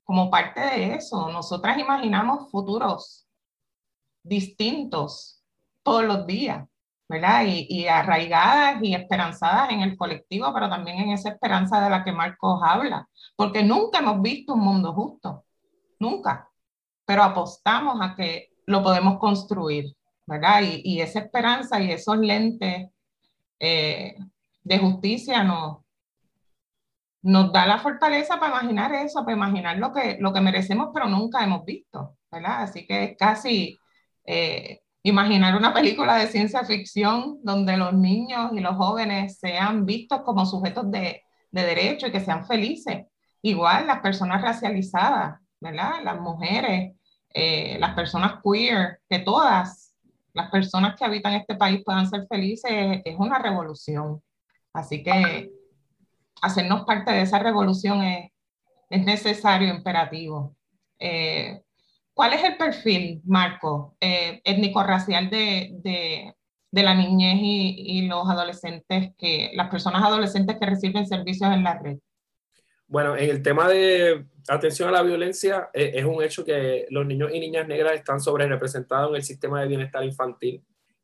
[0.05, 1.29] como parte de eso.
[1.31, 3.27] Nosotras imaginamos futuros
[4.23, 5.43] distintos
[5.83, 6.67] todos los días,
[7.09, 7.45] ¿verdad?
[7.47, 12.05] Y, y, arraigadas y esperanzadas en el colectivo, pero también en esa esperanza de la
[12.05, 15.45] que Marcos habla, porque nunca hemos visto un mundo justo,
[15.99, 16.49] nunca,
[17.05, 20.63] pero apostamos a que lo podemos construir, ¿verdad?
[20.63, 22.91] Y, y esa esperanza y esos lentes
[23.59, 24.17] eh,
[24.63, 25.79] de justicia nos,
[27.23, 31.07] nos da la fortaleza para imaginar eso, para imaginar lo que, lo que merecemos, pero
[31.07, 32.63] nunca hemos visto, ¿verdad?
[32.63, 33.79] Así que es casi
[34.25, 40.23] eh, imaginar una película de ciencia ficción donde los niños y los jóvenes sean vistos
[40.23, 43.07] como sujetos de, de derecho y que sean felices.
[43.43, 46.03] Igual las personas racializadas, ¿verdad?
[46.03, 46.95] Las mujeres,
[47.35, 49.95] eh, las personas queer, que todas
[50.33, 54.23] las personas que habitan este país puedan ser felices, es una revolución.
[54.73, 55.51] Así que
[56.43, 58.31] hacernos parte de esa revolución es,
[58.89, 60.57] es necesario, imperativo.
[60.99, 61.63] Eh,
[62.13, 66.35] ¿Cuál es el perfil, Marco, eh, étnico-racial de,
[66.71, 71.65] de, la niñez y, y, los adolescentes, que, las personas adolescentes que reciben servicios en
[71.65, 71.99] la red?
[72.87, 77.07] Bueno, en el tema de atención a la violencia, eh, es un hecho que los
[77.07, 80.63] niños y niñas negras están sobre representados en el sistema de bienestar infantil.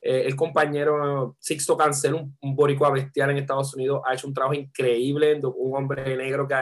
[0.08, 4.34] Eh, el compañero Sixto Cancel, un, un, boricua bestial en Estados Unidos, ha hecho un
[4.34, 6.54] trabajo increíble, un hombre negro que,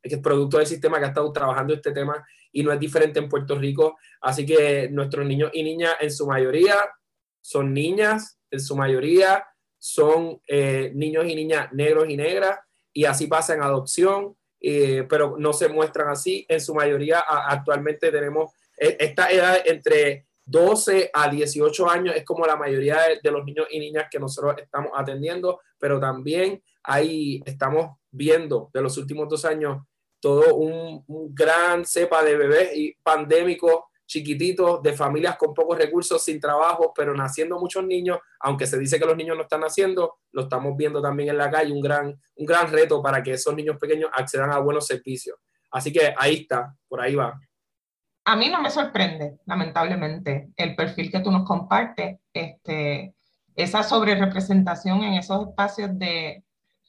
[0.00, 3.18] que, es producto del sistema que ha estado trabajando este tema y no es diferente
[3.18, 3.96] en Puerto Rico.
[4.20, 6.76] Así que nuestros niños y niñas en su mayoría
[7.40, 9.44] son niñas, en su mayoría
[9.78, 12.60] son eh, niños y niñas negros y negras
[12.92, 16.46] y así pasa en adopción, eh, pero no se muestran así.
[16.48, 22.46] En su mayoría actualmente tenemos e, esta edad entre 12 a 18 años, es como
[22.46, 27.98] la mayoría de, los niños y niñas que nosotros estamos atendiendo, pero también ahí estamos
[28.10, 29.78] viendo de los últimos dos años
[30.20, 36.22] todo un, un gran cepa de bebés y pandémicos chiquititos, de familias con pocos recursos,
[36.22, 40.18] sin trabajo, pero naciendo muchos niños, aunque se dice que los niños no están naciendo,
[40.32, 43.54] lo estamos viendo también en la calle, un gran, un gran reto para que esos
[43.54, 45.38] niños pequeños accedan a buenos servicios.
[45.70, 47.40] Así que ahí está, por ahí va.
[48.24, 53.14] A mí no me sorprende, lamentablemente, el perfil que tú nos compartes, este,
[53.56, 56.44] esa sobrerepresentación en esos espacios de,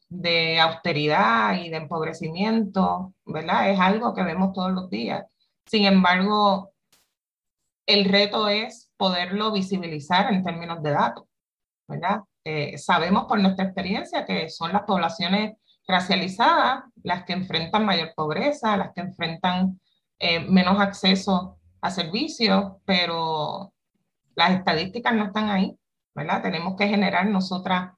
[0.10, 3.72] de austeridad y de empobrecimiento, ¿verdad?
[3.72, 5.26] Es algo que vemos todos los días.
[5.66, 6.72] Sin embargo,
[7.88, 11.26] el reto es poderlo visibilizar en términos de datos,
[11.88, 12.22] ¿verdad?
[12.46, 18.78] Eh, sabemos por nuestra experiencia que son las poblaciones racializadas las que enfrentan mayor pobreza,
[18.78, 19.80] las que enfrentan
[20.24, 23.74] eh, menos acceso a servicios, pero
[24.36, 25.78] las estadísticas no están ahí,
[26.16, 26.42] ¿verdad?
[26.42, 27.92] Tenemos que generar nosotras,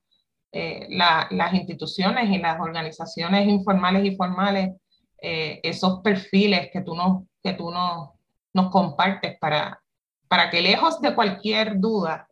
[0.51, 4.75] eh, las instituciones y las organizaciones informales y formales,
[5.17, 9.81] esos perfiles que tú nos, que tú nos compartes para,
[10.27, 12.27] para que lejos de cualquier duda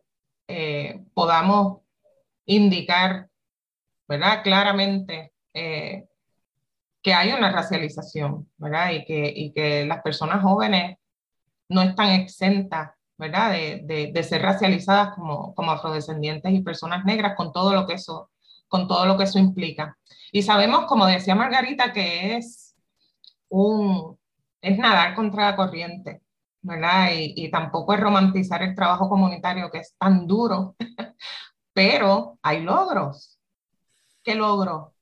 [0.46, 1.80] eh, podamos
[2.44, 3.30] indicar
[4.06, 4.42] ¿verdad?
[4.42, 6.06] claramente eh,
[7.04, 8.90] que hay una racialización ¿verdad?
[8.90, 10.98] Y, que, y que las personas jóvenes
[11.68, 13.52] no están exentas ¿verdad?
[13.52, 17.94] De, de, de, ser racializadas como, como afrodescendientes y personas negras con todo lo que
[17.94, 18.30] eso
[18.66, 19.96] con todo lo que eso implica.
[20.32, 22.74] Y sabemos, como decía Margarita, que es
[23.48, 24.18] un,
[24.60, 26.22] es nadar contra la corriente,
[26.60, 27.10] ¿verdad?
[27.12, 30.74] Y, tampoco es romantizar el trabajo comunitario que es tan duro,
[31.72, 33.38] pero hay logros.
[34.24, 34.93] ¿Qué logros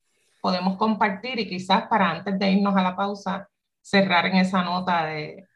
[0.43, 1.39] podemos compartir?
[1.39, 3.49] Y quizás para antes de irnos a la pausa,
[3.81, 5.47] cerrar en esa nota de,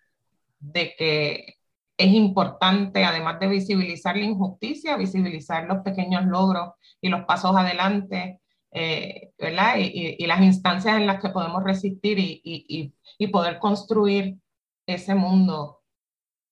[0.59, 1.55] de que
[1.97, 6.71] es importante, además de visibilizar la injusticia, visibilizar los pequeños logros
[7.01, 8.39] y los pasos adelante,
[8.71, 9.75] eh, ¿verdad?
[9.79, 14.37] Y, y, las instancias en las que podemos resistir y, y, y poder construir
[14.85, 15.81] ese mundo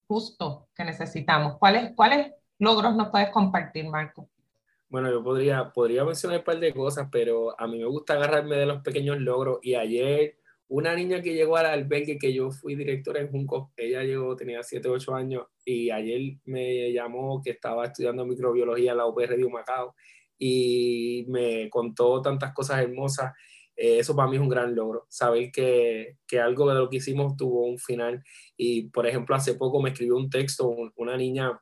[0.07, 1.57] justo que necesitamos.
[1.57, 4.29] ¿Cuáles, ¿Cuáles logros nos puedes compartir, Marco?
[4.87, 8.55] Bueno, yo podría, podría mencionar un par de cosas, pero a mí me gusta agarrarme
[8.55, 9.59] de los pequeños logros.
[9.63, 14.03] Y ayer, una niña que llegó al albergue, que yo fui directora en Junco, ella
[14.03, 19.07] llegó, tenía 7, 8 años, y ayer me llamó que estaba estudiando microbiología en la
[19.07, 19.95] UPR de Humacao
[20.37, 23.33] y me contó tantas cosas hermosas.
[23.75, 26.97] Eh, eso para mí es un gran logro, saber que, que, algo de lo que
[26.97, 28.23] hicimos tuvo un final.
[28.55, 31.59] Y, por ejemplo, hace poco me escribió un texto, una niña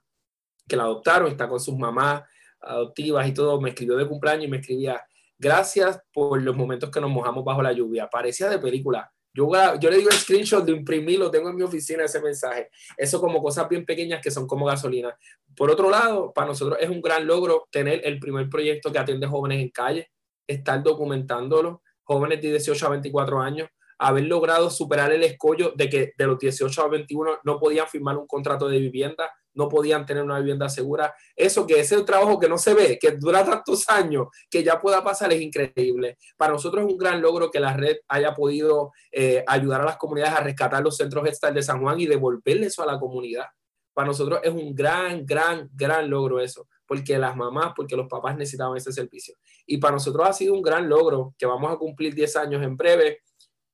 [0.67, 2.23] que la adoptaron, está con sus mamás
[2.63, 5.03] adoptivas y todo, me escribió de cumpleaños y me escribía,
[5.37, 8.09] gracias por los momentos que nos mojamos bajo la lluvia.
[8.09, 9.11] Parecía de película.
[9.33, 9.49] Yo,
[9.79, 12.69] yo le digo el screenshot de imprimir, lo tengo en mi oficina ese mensaje.
[12.95, 15.17] Eso como cosas bien pequeñas que son como gasolina.
[15.55, 19.27] Por otro lado, para nosotros es un gran logro tener el primer proyecto que atiende
[19.27, 20.11] jóvenes en calle,
[20.45, 26.13] estar documentándolo, jóvenes de 18 a 24 años, haber logrado superar el escollo de que
[26.17, 30.23] de los 18 a 21 no podían firmar un contrato de vivienda, no podían tener
[30.23, 31.13] una vivienda segura.
[31.35, 35.03] Eso que ese trabajo que no se ve, que dura tantos años, que ya pueda
[35.03, 36.17] pasar es increíble.
[36.37, 39.97] Para nosotros es un gran logro que la red haya podido eh, ayudar a las
[39.97, 43.45] comunidades a rescatar los centros Head de San Juan y devolverle eso a la comunidad.
[43.93, 48.37] Para nosotros es un gran, gran, gran logro eso porque las mamás, porque los papás
[48.37, 49.35] necesitaban ese servicio.
[49.65, 52.77] Y para nosotros ha sido un gran logro que vamos a cumplir 10 años en
[52.77, 53.21] breve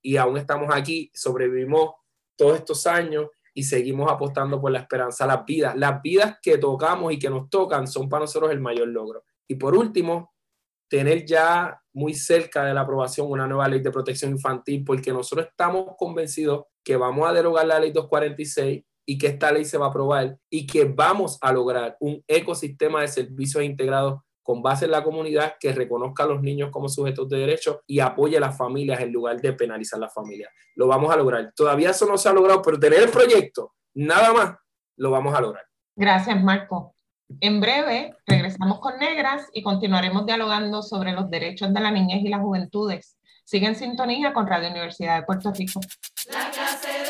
[0.01, 1.95] y aún estamos aquí, sobrevivimos
[2.37, 5.25] todos estos años y seguimos apostando por la esperanza.
[5.25, 8.87] Las vidas, las vidas que tocamos y que nos tocan son para nosotros el mayor
[8.87, 9.23] logro.
[9.47, 10.33] Y por último,
[10.89, 15.47] tener ya muy cerca de la aprobación una nueva ley de protección infantil, porque nosotros
[15.49, 19.87] estamos convencidos que vamos a derogar la ley 246 y que esta ley se va
[19.87, 24.91] a aprobar y que vamos a lograr un ecosistema de servicios integrados con base en
[24.91, 28.57] la comunidad que reconozca a los niños como sujetos de derecho y apoye a las
[28.57, 30.51] familias en lugar de penalizar a las familias.
[30.73, 31.53] Lo vamos a lograr.
[31.55, 34.55] Todavía eso no se ha logrado, pero tener el proyecto, nada más,
[34.97, 35.63] lo vamos a lograr.
[35.95, 36.95] Gracias, Marco.
[37.39, 42.29] En breve regresamos con Negras y continuaremos dialogando sobre los derechos de la niñez y
[42.29, 43.19] las juventudes.
[43.43, 45.79] Sigue en sintonía con Radio Universidad de Puerto Rico.
[46.33, 47.09] La clase de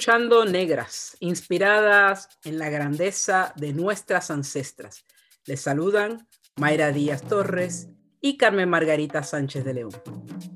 [0.00, 5.04] escuchando Negras, inspiradas en la grandeza de nuestras ancestras.
[5.44, 9.92] Les saludan Mayra Díaz Torres y Carmen Margarita Sánchez de León.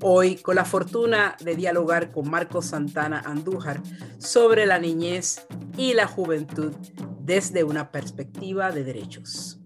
[0.01, 3.81] Hoy con la fortuna de dialogar con Marcos Santana Andújar
[4.17, 5.45] sobre la niñez
[5.77, 6.73] y la juventud
[7.19, 9.59] desde una perspectiva de derechos.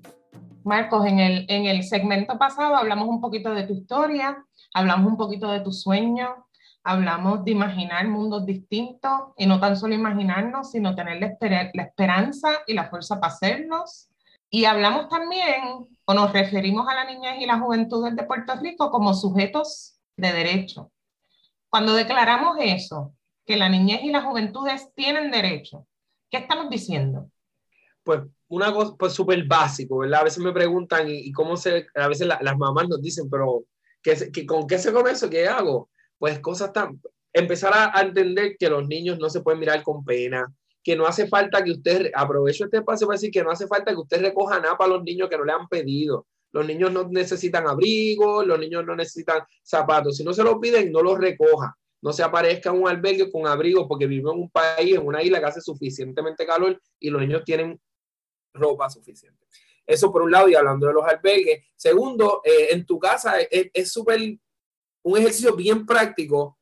[0.66, 5.16] Marcos, en el, en el segmento pasado hablamos un poquito de tu historia, hablamos un
[5.16, 6.49] poquito de tu sueño,
[6.90, 11.38] hablamos de imaginar mundos distintos y no tan solo imaginarnos, sino tener la,
[11.72, 14.10] la esperanza y la fuerza para hacerlos.
[14.50, 18.90] Y hablamos también, o nos referimos a la niñez y la juventud de Puerto Rico
[18.90, 20.92] como sujetos de derecho.
[21.70, 23.14] Cuando declaramos eso,
[23.46, 25.86] que la niñez y las juventudes tienen derecho,
[26.32, 27.30] ¿qué estamos diciendo?
[28.02, 30.22] Pues una cosa, pues súper básico, ¿verdad?
[30.22, 33.66] A veces me preguntan y, cómo se, a veces las mamás nos dicen, pero
[34.02, 35.30] ¿qué, ¿con qué se come eso?
[35.30, 35.88] ¿Qué hago?
[36.20, 37.02] Pues cosas tan,
[37.34, 40.54] empezar a, entender que los niños no se pueden mirar con pena,
[40.84, 43.92] que no hace falta que usted, aprovecho este espacio para decir que no hace falta
[43.92, 46.28] que usted recoja nada para los niños que no le han pedido.
[46.52, 50.18] Los niños no necesitan abrigo, los niños no necesitan zapatos.
[50.18, 51.76] Si no se lo piden, no los recoja.
[52.02, 55.22] No se aparezca en un albergue con abrigo porque vivimos en un país, en una
[55.22, 57.80] isla que hace suficientemente calor y los niños tienen
[58.54, 59.46] ropa suficiente.
[59.86, 61.66] Eso por un lado, y hablando de los albergues.
[61.76, 64.20] Segundo, eh, en tu casa es súper
[65.04, 66.58] un ejercicio bien práctico,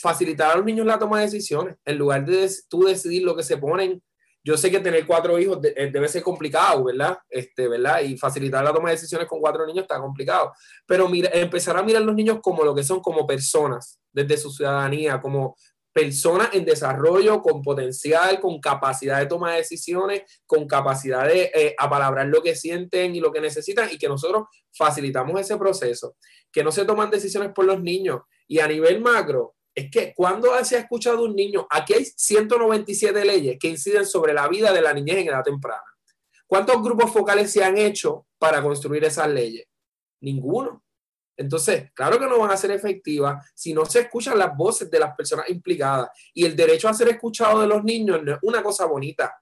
[0.00, 3.42] facilitar a los niños la toma de decisiones, en lugar de tú decidir lo que
[3.42, 4.02] se ponen.
[4.44, 7.16] Yo sé que tener cuatro hijos eh, debe ser complicado, ¿verdad?
[7.30, 8.00] Este, ¿verdad?
[8.00, 10.52] Y facilitar la toma de decisiones con cuatro niños está complicado.
[10.84, 14.36] Pero mira, empezar a mirar a los niños como lo que son, como personas, desde
[14.36, 15.54] su ciudadanía, como
[15.92, 21.74] personas en desarrollo, con potencial, con capacidad de toma de decisiones, con capacidad de eh,
[21.78, 26.16] apalabrar lo que sienten y lo que necesitan y que nosotros facilitamos ese proceso
[26.52, 28.20] que no se toman decisiones por los niños.
[28.46, 33.24] Y a nivel macro, es que cuando se ha escuchado un niño, aquí hay 197
[33.24, 35.82] leyes que inciden sobre la vida de la niñez en edad temprana.
[36.46, 39.66] ¿Cuántos grupos focales se han hecho para construir esas leyes?
[40.20, 40.84] Ninguno.
[41.36, 44.98] Entonces, claro que no van a ser efectivas si no se escuchan las voces de
[44.98, 46.08] las personas implicadas.
[46.34, 49.34] Y el derecho a ser escuchado de los niños no es una cosa bonita,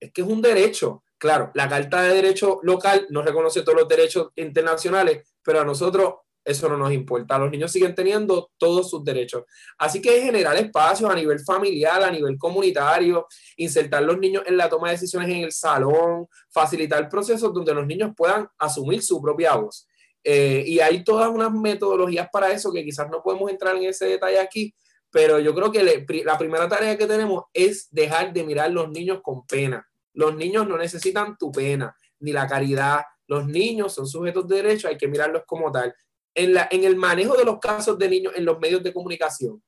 [0.00, 1.04] es que es un derecho.
[1.18, 6.14] Claro, la Carta de Derecho Local no reconoce todos los derechos internacionales, pero a nosotros
[6.44, 7.38] eso no nos importa.
[7.38, 9.44] Los niños siguen teniendo todos sus derechos.
[9.78, 13.26] Así que generar espacios a nivel familiar, a nivel comunitario,
[13.56, 17.86] insertar los niños en la toma de decisiones en el salón, facilitar procesos donde los
[17.86, 19.88] niños puedan asumir su propia voz.
[20.24, 24.06] Eh, y hay todas unas metodologías para eso que quizás no podemos entrar en ese
[24.06, 24.74] detalle aquí,
[25.10, 29.20] pero yo creo que la primera tarea que tenemos es dejar de mirar los niños
[29.22, 29.86] con pena.
[30.14, 33.02] Los niños no necesitan tu pena, ni la caridad.
[33.26, 35.94] Los niños son sujetos de derecho, hay que mirarlos como tal
[36.34, 39.62] en, la, en el manejo de los casos de niños en los medios de comunicación.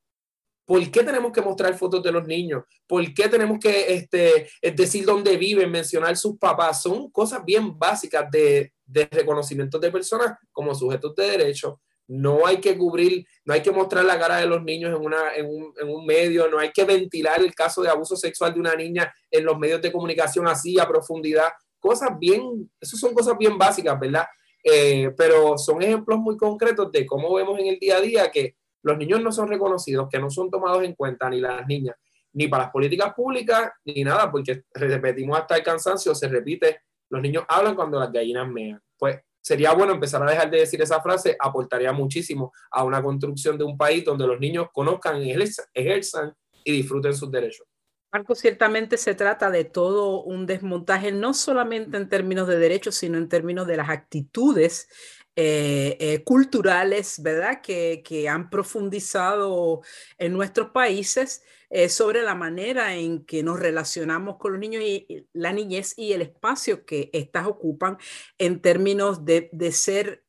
[0.64, 2.64] ¿Por qué tenemos que mostrar fotos de los niños?
[2.88, 6.82] ¿Por qué tenemos que este, decir dónde viven, mencionar sus papás?
[6.82, 11.80] Son cosas bien básicas de, de reconocimiento de personas como sujetos de derecho.
[12.08, 15.34] No hay que cubrir, no hay que mostrar la cara de los niños en, una,
[15.34, 18.60] en, un, en un medio, no hay que ventilar el caso de abuso sexual de
[18.60, 21.48] una niña en los medios de comunicación así a profundidad.
[21.80, 24.26] Cosas bien, eso son cosas bien básicas, ¿verdad?
[24.62, 28.56] Eh, pero son ejemplos muy concretos de cómo vemos en el día a día que
[28.82, 31.96] los niños no son reconocidos, que no son tomados en cuenta, ni las niñas,
[32.32, 37.22] ni para las políticas públicas, ni nada, porque repetimos hasta el cansancio, se repite, los
[37.22, 38.80] niños hablan cuando las gallinas mean.
[38.98, 43.56] Pues sería bueno empezar a dejar de decir esa frase, aportaría muchísimo a una construcción
[43.56, 46.34] de un país donde los niños conozcan, ejerzan
[46.64, 47.66] y disfruten sus derechos.
[48.12, 53.18] Marco, ciertamente se trata de todo un desmontaje, no solamente en términos de derechos, sino
[53.18, 54.88] en términos de las actitudes
[55.36, 57.60] eh, eh, culturales, ¿verdad?
[57.60, 59.82] Que, que, han profundizado
[60.16, 65.28] en nuestros países eh, sobre la manera en que nos relacionamos con los niños y,
[65.32, 67.98] la niñez y el espacio que éstas ocupan
[68.38, 70.24] en términos de, de ser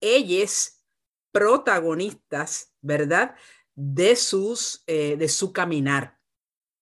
[0.00, 0.84] ellas
[1.32, 3.34] protagonistas, ¿verdad?
[3.74, 6.16] De, sus, de su caminar.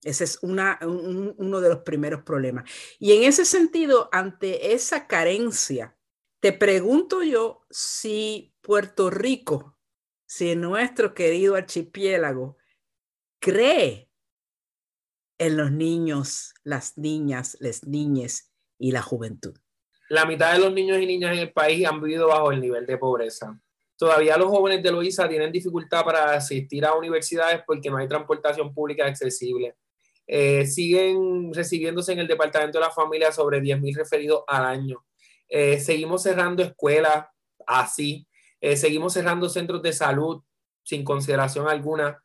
[0.04, 2.70] Ese es una, uno de los primeros problemas.
[2.98, 5.96] Y en ese sentido, ante esa carencia,
[6.40, 9.78] te pregunto yo si Puerto Rico,
[10.26, 12.58] si nuestro querido archipiélago,
[13.44, 14.08] cree
[15.36, 19.54] en los niños, las niñas, las niñas y la juventud.
[20.08, 22.86] La mitad de los niños y niñas en el país han vivido bajo el nivel
[22.86, 23.60] de pobreza.
[23.98, 28.72] Todavía los jóvenes de Loíza tienen dificultad para asistir a universidades porque no hay transportación
[28.72, 29.76] pública accesible.
[30.26, 35.04] Eh, siguen recibiéndose en el Departamento de la Familia sobre 10.000 referidos al año.
[35.48, 37.26] Eh, seguimos cerrando escuelas
[37.66, 38.26] así,
[38.58, 40.42] eh, seguimos cerrando centros de salud
[40.82, 42.23] sin consideración alguna.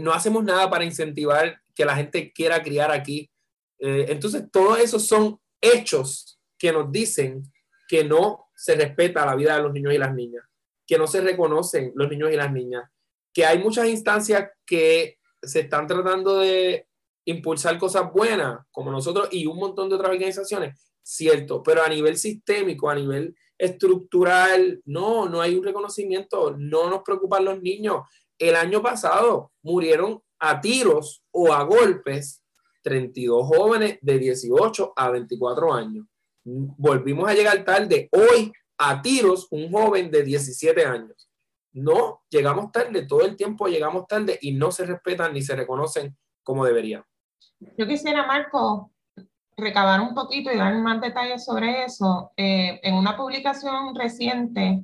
[0.00, 3.30] No hacemos nada para incentivar que la gente quiera criar aquí.
[3.78, 7.42] entonces, todos esos son hechos que nos dicen
[7.88, 10.44] que no se respeta la vida de los niños y las niñas,
[10.86, 12.84] que no se reconocen los niños y las niñas,
[13.32, 16.86] que hay muchas instancias que se están tratando de
[17.24, 22.16] impulsar cosas buenas como nosotros y un montón de otras organizaciones, cierto, pero a nivel
[22.16, 28.02] sistémico, a nivel estructural, no, no hay un reconocimiento, no nos preocupan los niños.
[28.40, 32.42] El año pasado murieron a tiros o a golpes
[32.82, 36.06] 32 jóvenes de 18 a 24 años.
[36.42, 38.08] Volvimos a llegar tarde.
[38.10, 41.28] Hoy a tiros un joven de 17 años.
[41.72, 46.16] No, llegamos tarde, todo el tiempo llegamos tarde y no se respetan ni se reconocen
[46.42, 47.04] como deberían.
[47.76, 48.90] Yo quisiera, Marco,
[49.54, 52.32] recabar un poquito y dar más detalles sobre eso.
[52.38, 54.82] Eh, en una publicación reciente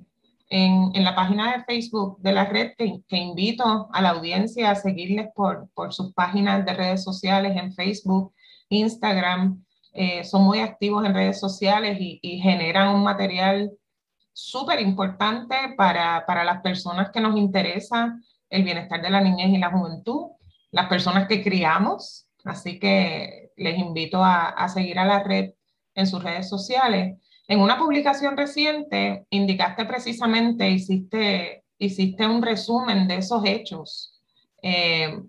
[0.49, 5.29] en, la página de Facebook de la red, que, invito a la audiencia a seguirles
[5.35, 8.33] por, por sus páginas de redes sociales en Facebook,
[8.69, 13.73] Instagram, eh, son muy activos en redes sociales y, generan un material
[14.33, 18.19] súper importante para, para las personas que nos interesa
[18.51, 20.33] el bienestar de la niñez y la juventud,
[20.71, 25.51] las personas que criamos Así que les invito a, seguir a la red
[25.95, 27.19] en sus redes sociales.
[27.49, 34.21] En una publicación reciente indicaste precisamente, hiciste, hiciste un resumen de esos hechos.
[34.63, 35.21] Eh,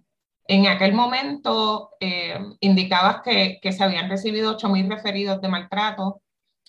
[0.47, 6.21] en aquel momento eh, indicabas que, se habían recibido 8.000 referidos de maltrato,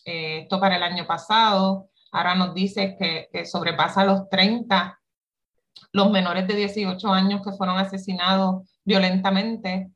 [0.04, 1.88] eh, esto para el año pasado.
[2.12, 4.98] Ahora nos dices que, que, sobrepasa los 30
[5.92, 9.90] los menores de 18 años que fueron asesinados violentamente.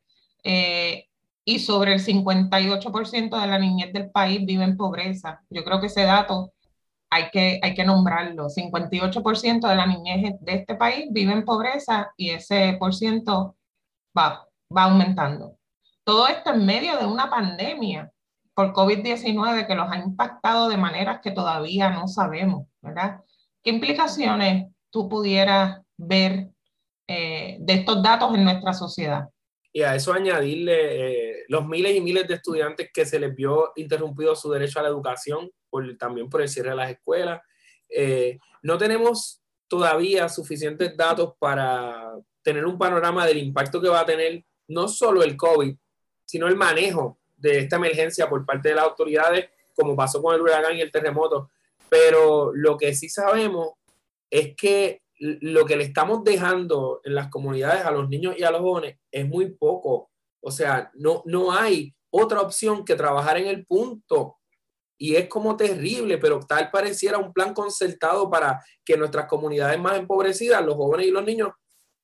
[0.44, 1.06] Eh,
[1.44, 5.42] y sobre el 58% de la niñez del país vive en pobreza.
[5.50, 6.52] Yo creo que ese dato
[7.10, 8.48] hay que, hay que nombrarlo.
[8.48, 13.56] 58% de la niñez de este país vive en pobreza y ese por ciento
[14.16, 15.58] va, va aumentando.
[16.04, 18.10] Todo esto en medio de una pandemia
[18.54, 23.20] por COVID-19 que los ha impactado de maneras que todavía no sabemos, ¿verdad?
[23.62, 26.50] ¿Qué implicaciones tú pudieras ver
[27.06, 29.28] eh, de estos datos en nuestra sociedad?
[29.72, 30.76] Y a eso añadirle
[31.32, 34.82] eh, los miles y miles de estudiantes que se les vio interrumpido su derecho a
[34.82, 37.40] la educación, por, también por el cierre de las escuelas,
[37.94, 44.06] Eh, no tenemos todavía suficientes datos para tener un panorama del impacto que va a
[44.06, 45.76] tener no solo el COVID,
[46.24, 50.40] sino el manejo de esta emergencia por parte de las autoridades, como pasó con el
[50.40, 51.50] huracán y el terremoto.
[51.90, 53.72] Pero lo que sí sabemos
[54.30, 58.50] es que lo que le estamos dejando en las comunidades a los niños y a
[58.50, 60.10] los jóvenes es muy poco.
[60.40, 64.38] O sea, no, no hay otra opción que trabajar en el punto.
[64.98, 69.96] Y es como terrible, pero tal pareciera un plan concertado para que nuestras comunidades más
[69.96, 71.50] empobrecidas, los jóvenes y los niños,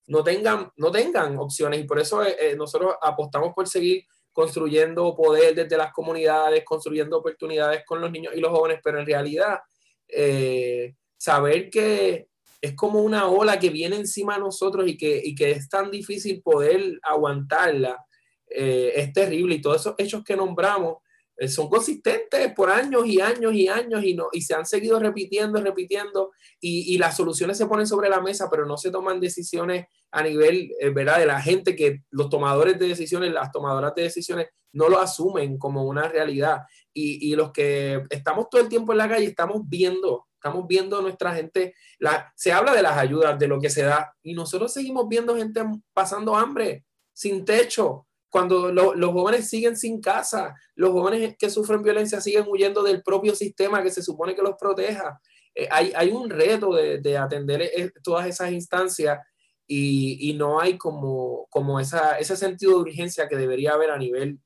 [0.06, 1.80] no tengan, no tengan opciones.
[1.80, 7.18] Y por eso eh, eh, nosotros apostamos por seguir construyendo poder desde las comunidades, construyendo
[7.18, 9.58] oportunidades con los niños y los jóvenes, pero en realidad
[10.06, 12.27] eh, saber que
[12.60, 15.90] es como una ola que viene encima de nosotros y que, y que es tan
[15.90, 18.04] difícil poder aguantarla,
[18.50, 19.56] eh, es terrible.
[19.56, 20.96] Y todos esos hechos que nombramos
[21.36, 24.98] eh, son consistentes por años y años y años y, no, y se han seguido
[24.98, 29.20] repitiendo, repitiendo y, y las soluciones se ponen sobre la mesa, pero no se toman
[29.20, 31.18] decisiones a nivel, eh, ¿verdad?
[31.18, 35.58] De la gente que los tomadores de decisiones, las tomadoras de decisiones, no lo asumen
[35.58, 36.62] como una realidad.
[36.92, 41.02] Y, y, los que estamos todo el tiempo en la calle, estamos viendo, estamos viendo
[41.02, 44.72] nuestra gente, la, se habla de las ayudas, de lo que se da, y nosotros
[44.72, 45.62] seguimos viendo gente
[45.92, 51.82] pasando hambre, sin techo, cuando lo, los jóvenes siguen sin casa, los jóvenes que sufren
[51.82, 55.20] violencia siguen huyendo del propio sistema que se supone que los proteja.
[55.54, 59.18] Eh, hay, hay, un reto de, de atender eh, todas esas instancias
[59.66, 63.98] y, y no hay como, como esa, ese sentido de urgencia que debería haber a
[63.98, 64.38] nivel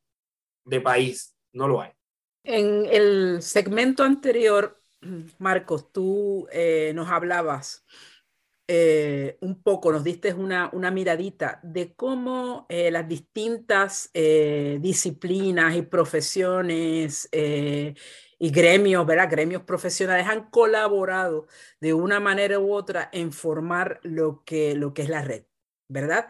[0.64, 1.34] de país.
[1.52, 1.90] No lo hay.
[2.44, 4.81] En el segmento anterior,
[5.38, 7.84] Marcos, tú eh, nos hablabas
[8.68, 15.82] eh, un poco, nos diste una, una miradita de cómo eh, las distintas disciplinas y
[15.82, 19.30] profesiones y gremios, ¿verdad?
[19.30, 21.46] Gremios profesionales han colaborado
[21.80, 25.44] de una manera u otra en formar lo que, lo que es la red,
[25.88, 26.28] ¿verdad?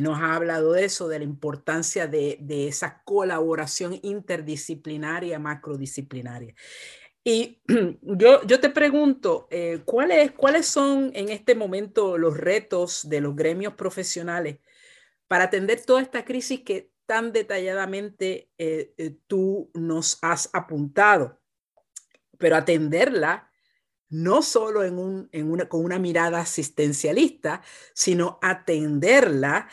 [0.00, 6.54] Nos ha hablado de eso, de la importancia de, de esa colaboración interdisciplinaria, macrodisciplinaria.
[7.26, 7.60] Y
[8.02, 13.34] yo, yo te pregunto, eh, ¿cuáles, ¿cuáles son en este momento los retos de los
[13.34, 14.60] gremios profesionales
[15.26, 21.40] para atender toda esta crisis que tan detalladamente eh, eh, tú nos has apuntado,
[22.38, 23.50] pero atenderla
[24.08, 27.60] no solo en un, en una, con una mirada asistencialista,
[27.92, 29.68] sino atenderla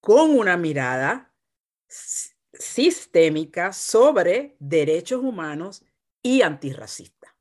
[0.00, 1.32] con una mirada
[2.52, 5.82] sistémica sobre derechos humanos
[6.28, 7.34] y antirracista.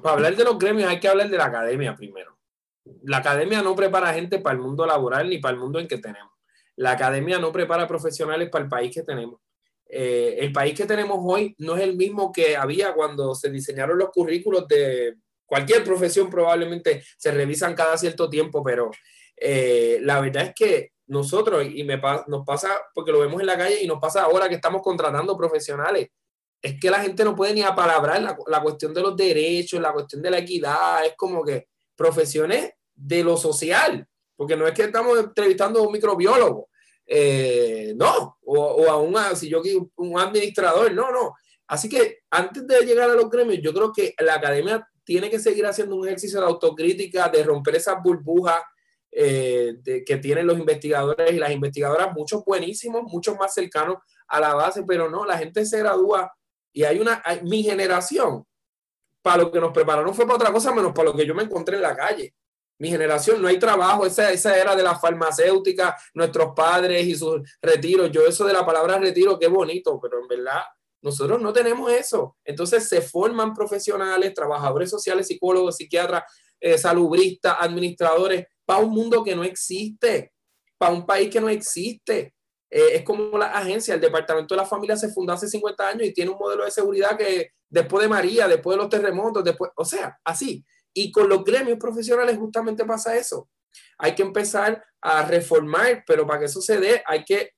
[0.00, 2.38] Para hablar de los gremios hay que hablar de la academia primero.
[3.02, 5.98] La academia no prepara gente para el mundo laboral ni para el mundo en que
[5.98, 6.30] tenemos.
[6.76, 9.40] La academia no prepara profesionales para el país que tenemos.
[9.88, 13.98] Eh, el país que tenemos hoy no es el mismo que había cuando se diseñaron
[13.98, 18.92] los currículos de cualquier profesión, probablemente se revisan cada cierto tiempo, pero
[19.36, 23.58] eh, la verdad es que nosotros, y me, nos pasa porque lo vemos en la
[23.58, 26.10] calle y nos pasa ahora que estamos contratando profesionales,
[26.64, 29.92] es que la gente no puede ni apalabrar la, la cuestión de los derechos, la
[29.92, 34.84] cuestión de la equidad, es como que profesiones de lo social, porque no es que
[34.84, 36.70] estamos entrevistando a un microbiólogo,
[37.06, 39.60] eh, no, o, o, a un, si yo
[39.96, 41.34] un administrador, no, no.
[41.66, 45.40] Así que antes de llegar a los gremios, yo creo que la academia tiene que
[45.40, 48.62] seguir haciendo un ejercicio de autocrítica, de romper esas burbujas
[49.12, 53.98] eh, que tienen los investigadores y las investigadoras, muchos buenísimos, muchos más cercanos
[54.28, 56.32] a la base, pero no, la gente se gradúa
[56.74, 58.44] y hay una, mi generación,
[59.22, 61.44] para lo que nos prepararon fue para otra cosa menos para lo que yo me
[61.44, 62.34] encontré en la calle
[62.78, 67.40] mi generación, no hay trabajo, esa, esa era de la farmacéutica, nuestros padres y sus
[67.62, 68.10] retiros.
[68.10, 70.62] Yo eso de la palabra retiro, qué bonito, pero en verdad
[71.00, 72.36] nosotros no tenemos eso.
[72.44, 76.24] Entonces se forman profesionales, trabajadores sociales, psicólogos, psiquiatras,
[76.60, 80.32] eh, salubristas, administradores, para un mundo que no existe,
[80.78, 82.33] para un país que no existe.
[82.76, 86.08] Eh, es como la agencia, el Departamento de la Familia se fundó hace 50 años
[86.08, 89.70] y tiene un modelo de seguridad que después de María, después de los terremotos, después,
[89.76, 90.64] o sea, así.
[90.92, 93.48] Y con los gremios profesionales justamente pasa eso.
[93.96, 97.52] Hay que empezar a reformar, pero para que eso se dé hay que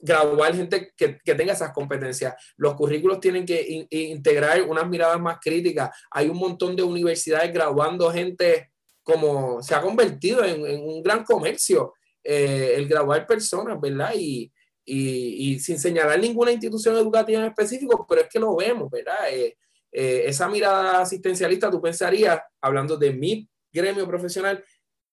[0.00, 2.34] graduar gente que, que tenga esas competencias.
[2.58, 5.96] Los currículos tienen que in, integrar unas miradas más críticas.
[6.10, 8.70] Hay un montón de universidades graduando gente
[9.02, 11.94] como se ha convertido en un gran comercio,
[12.26, 14.12] eh, el graduar personas, ¿verdad?
[14.16, 14.52] Y,
[14.84, 19.30] y, sin señalar ninguna institución educativa en específico, pero es que lo vemos, ¿verdad?
[19.30, 19.56] Eh,
[19.90, 24.64] eh, esa mirada asistencialista, tú pensarías, hablando de mi gremio profesional,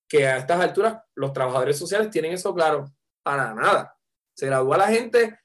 [0.08, 2.86] que a estas alturas los trabajadores sociales tienen eso claro,
[3.24, 3.98] para nada.
[4.36, 5.40] Se gradúa la gente,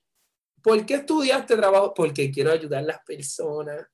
[0.62, 1.94] ¿por qué estudiaste trabajo?
[1.94, 3.86] Porque quiero ayudar a las personas.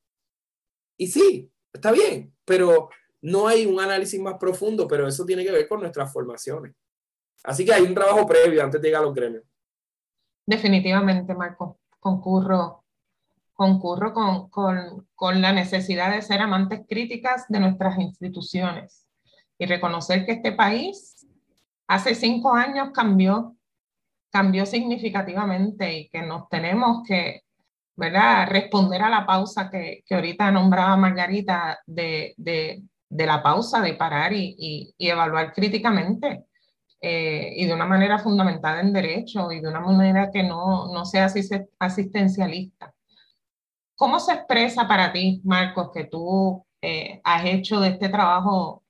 [0.97, 2.89] Y sí, Está bien, pero
[3.21, 6.73] no hay un análisis más profundo, pero eso tiene que ver con nuestras formaciones.
[7.45, 9.45] Así que hay un trabajo previo antes de llegar a los gremios.
[10.47, 12.85] Definitivamente, Marco, concurro,
[13.53, 19.07] concurro con, con, con la necesidad de ser amantes críticas de nuestras instituciones
[19.59, 21.27] y reconocer que este país
[21.87, 23.57] hace cinco años cambió,
[24.31, 27.43] cambió significativamente y que nos tenemos que,
[27.95, 33.81] ¿verdad?, responder a la pausa que, que ahorita nombraba Margarita de, de, de, la pausa,
[33.83, 36.47] de parar y, y, y evaluar críticamente.
[37.07, 41.05] Eh, y de una manera fundamentada en derecho y de una manera que no, no
[41.05, 41.29] sea
[41.79, 42.95] asistencialista.
[43.95, 48.85] ¿Cómo se expresa para ti, Marcos, que tú eh, has hecho de este trabajo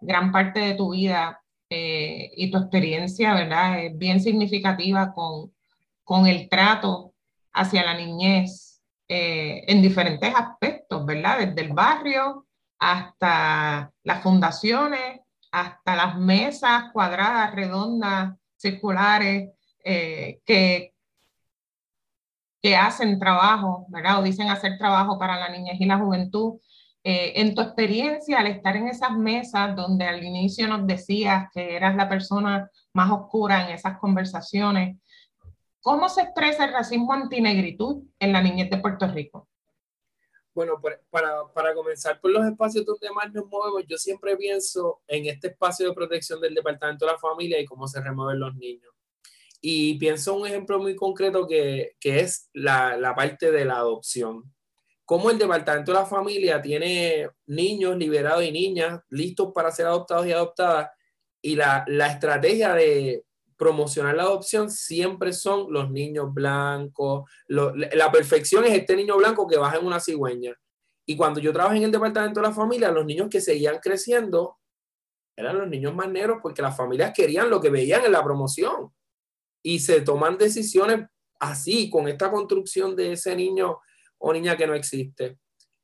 [0.00, 1.40] gran parte de tu vida
[1.70, 3.84] eh, y tu experiencia, ¿verdad?
[3.84, 5.52] Es bien significativa con,
[6.02, 7.14] con el trato
[7.52, 11.38] hacia la niñez eh, en diferentes aspectos, ¿verdad?
[11.38, 12.46] Desde el barrio
[12.78, 15.20] hasta las fundaciones,
[15.52, 19.50] hasta las mesas cuadradas, redondas, circulares,
[19.84, 20.94] eh, que,
[22.62, 24.20] que hacen trabajo, ¿verdad?
[24.20, 26.58] O dicen hacer trabajo para la niñez y la juventud.
[27.04, 31.76] Eh, en tu experiencia, al estar en esas mesas donde al inicio nos decías que
[31.76, 34.96] eras la persona más oscura en esas conversaciones,
[35.80, 39.48] ¿cómo se expresa el racismo antinegritud en la niñez de Puerto Rico?
[40.54, 40.80] Bueno,
[41.10, 45.48] para, para, comenzar por los espacios donde más nos movemos, yo siempre pienso en este
[45.48, 48.92] espacio de protección del Departamento de la Familia y cómo se remueven los niños.
[49.60, 54.52] Y pienso un ejemplo muy concreto que, que es la, la parte de la adopción
[55.12, 60.26] cómo el Departamento de la Familia tiene niños liberados y niñas listos para ser adoptados
[60.26, 60.90] y adoptadas,
[61.42, 63.24] y la, la estrategia de
[63.62, 67.30] promocionar la adopción siempre son los niños blancos.
[67.46, 70.52] la perfección es este niño blanco que baja en una cigüeña.
[71.06, 74.58] Y cuando yo trabajé en el Departamento de la Familia, los niños que seguían creciendo
[75.36, 78.92] eran los niños más negros porque las familias querían lo que veían en la promoción.
[79.62, 81.08] Y se toman decisiones
[81.38, 83.78] así, con esta construcción de ese niño
[84.18, 85.38] o niña que no existe.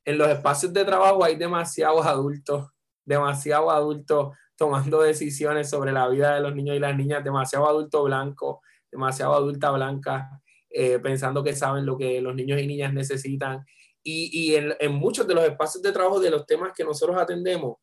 [0.05, 2.71] En los espacios de trabajo hay demasiados adultos,
[3.05, 8.03] demasiados adultos tomando decisiones sobre la vida de los niños y las niñas, demasiado adulto
[8.03, 13.65] blanco, demasiado adulta blanca, eh, pensando que saben lo que los niños y niñas necesitan.
[14.03, 17.77] Y, y en, muchos de los espacios de trabajo de los temas que nosotros atendemos,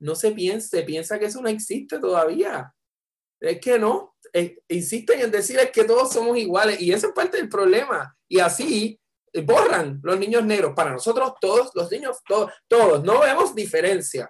[0.00, 2.74] no se piensa, piensa que eso no existe todavía.
[3.38, 7.36] Es que no, eh, insisten en decir que todos somos iguales y eso es parte
[7.36, 8.16] del problema.
[8.28, 9.00] Y así
[9.44, 10.72] borran los niños negros.
[10.74, 14.28] Para nosotros todos, los niños, todos, todos, no vemos diferencia.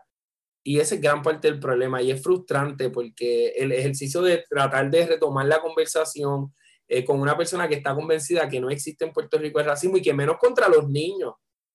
[0.62, 4.90] Y ese es gran parte del problema y es frustrante porque el ejercicio de tratar
[4.90, 6.52] de retomar la conversación
[6.86, 9.96] eh, con una persona que está convencida que no existe en Puerto Rico el racismo
[9.96, 11.34] y que menos contra los niños,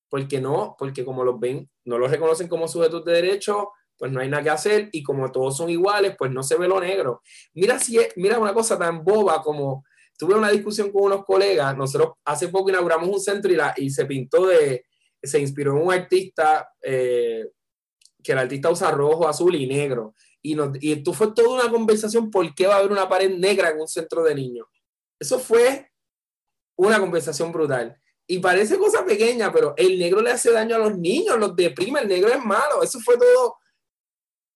[0.10, 4.20] porque no, porque como los ven, no los reconocen como sujetos de derecho, pues no
[4.20, 7.22] hay nada que hacer y como todos son iguales, pues no se ve lo negro.
[7.54, 9.86] Mira si mira una cosa tan boba como
[10.18, 13.90] tuve una discusión con unos colegas, nosotros hace poco inauguramos un centro y, la, y
[13.90, 14.86] se pintó de,
[15.22, 17.46] se inspiró en un artista, eh,
[18.26, 20.16] que el artista usa rojo, azul y negro.
[20.42, 23.30] Y, nos, y esto fue toda una conversación por qué va a haber una pared
[23.38, 24.68] negra en un centro de niños.
[25.20, 25.92] Eso fue
[26.76, 27.96] una conversación brutal.
[28.28, 32.00] Y parece cosa pequeña, pero el negro le hace daño a los niños, los deprime,
[32.00, 32.82] el negro es malo.
[32.82, 33.58] Eso fue todo.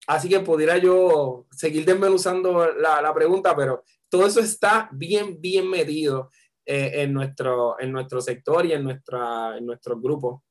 [0.08, 5.70] Así que pudiera yo seguir desmenuzando la, la pregunta, pero todo eso está bien, bien
[5.70, 6.32] medido
[6.66, 10.42] eh, en, nuestro, en nuestro sector y en, nuestra, en nuestros grupos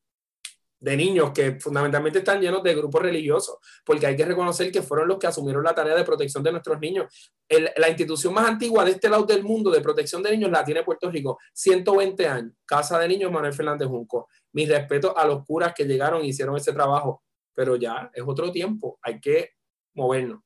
[0.80, 5.08] de niños que fundamentalmente están llenos de grupos religiosos, porque hay que reconocer que fueron
[5.08, 7.06] los que asumieron la tarea de protección de nuestros niños.
[7.76, 10.84] la institución más antigua de este lado del mundo de protección de niños la tiene
[10.84, 14.28] Puerto Rico, 120 años, Casa de Niños Manuel Fernández Junco.
[14.52, 17.22] Mi respeto a los curas que llegaron y hicieron ese trabajo,
[17.54, 19.50] pero ya es otro tiempo, hay que
[19.94, 20.40] movernos.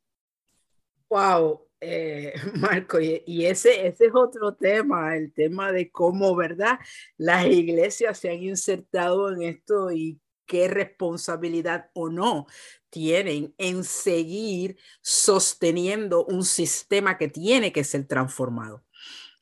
[1.11, 6.79] Wow, eh, Marco, y, ese, ese es otro tema, el tema de cómo, ¿verdad?
[7.19, 10.22] Las iglesias se han insertado en esto y
[10.53, 12.47] qué responsabilidad o no
[12.91, 18.85] tienen en seguir sosteniendo un sistema que tiene que ser transformado.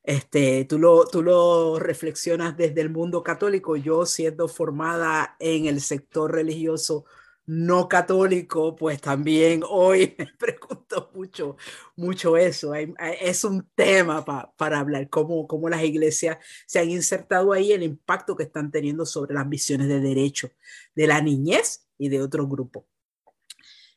[0.05, 5.81] Este, tú, lo, tú lo reflexionas desde el mundo católico, yo siendo formada en el
[5.81, 7.05] sector religioso
[7.51, 11.57] no católico, pues también hoy me pregunto mucho,
[11.97, 12.73] mucho eso.
[12.75, 18.37] Es un tema para hablar, cómo, cómo las iglesias se han insertado ahí, el impacto
[18.37, 20.53] que están teniendo sobre las visiones de derecho
[20.95, 22.87] de la niñez y de otro grupo.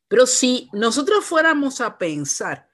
[0.07, 2.67] Pero si nosotros fuéramos a pensar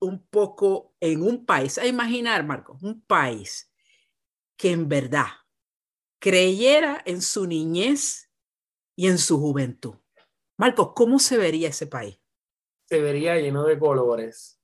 [0.00, 3.70] un poco en un país, a imaginar, Marco, un país
[4.56, 5.26] que en verdad
[6.18, 8.27] creyera en su niñez
[8.98, 9.94] y en su juventud.
[10.56, 12.18] Marcos, ¿cómo se vería ese país?
[12.86, 14.60] Se vería lleno de colores.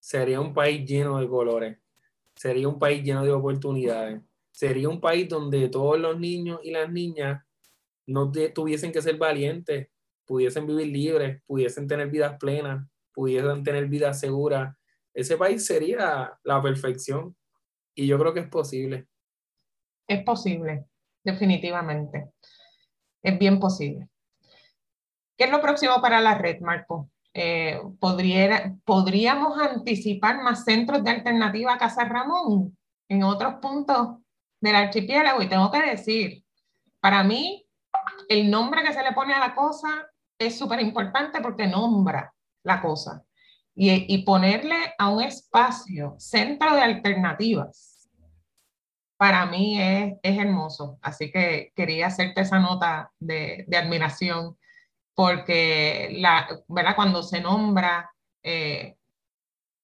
[0.00, 1.76] Sería un país lleno de colores.
[2.34, 4.22] Sería un país lleno de oportunidades.
[4.50, 7.44] Sería un país donde todos los niños y las niñas
[8.06, 9.88] no tuviesen que ser valientes,
[10.24, 14.74] pudiesen vivir libres, pudiesen tener vidas plenas, pudiesen tener vidas seguras.
[15.12, 17.36] Ese país sería la perfección
[17.94, 19.06] y yo creo que es posible.
[20.08, 20.86] Es posible,
[21.22, 22.30] definitivamente.
[23.26, 24.08] Es bien posible.
[25.36, 27.10] ¿Qué es lo próximo para la red, Marco?
[27.34, 34.18] Eh, ¿Podríamos anticipar más centros de alternativa a Casa Ramón en otros puntos
[34.60, 35.42] del archipiélago?
[35.42, 36.44] Y tengo que decir,
[37.00, 37.66] para mí,
[38.28, 40.06] el nombre que se le pone a la cosa
[40.38, 43.24] es súper importante porque nombra la cosa.
[43.74, 47.95] Y, y, ponerle a un espacio centro de alternativas,
[49.16, 50.98] para mí es, es hermoso.
[51.02, 54.56] Así que quería hacerte esa nota de, de admiración
[55.16, 56.94] porque la, ¿verdad?
[56.94, 58.12] cuando se nombra,
[58.42, 58.96] eh,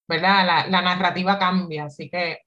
[0.07, 0.67] ¿verdad?
[0.69, 1.85] La, narrativa cambia.
[1.85, 2.37] Así que,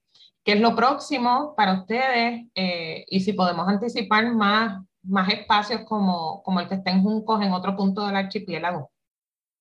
[0.43, 2.47] ¿qué es lo próximo para ustedes?
[2.55, 7.41] Eh, y si podemos anticipar más, más espacios como, como el que está en Juncos
[7.41, 8.89] en otro punto del archipiélago.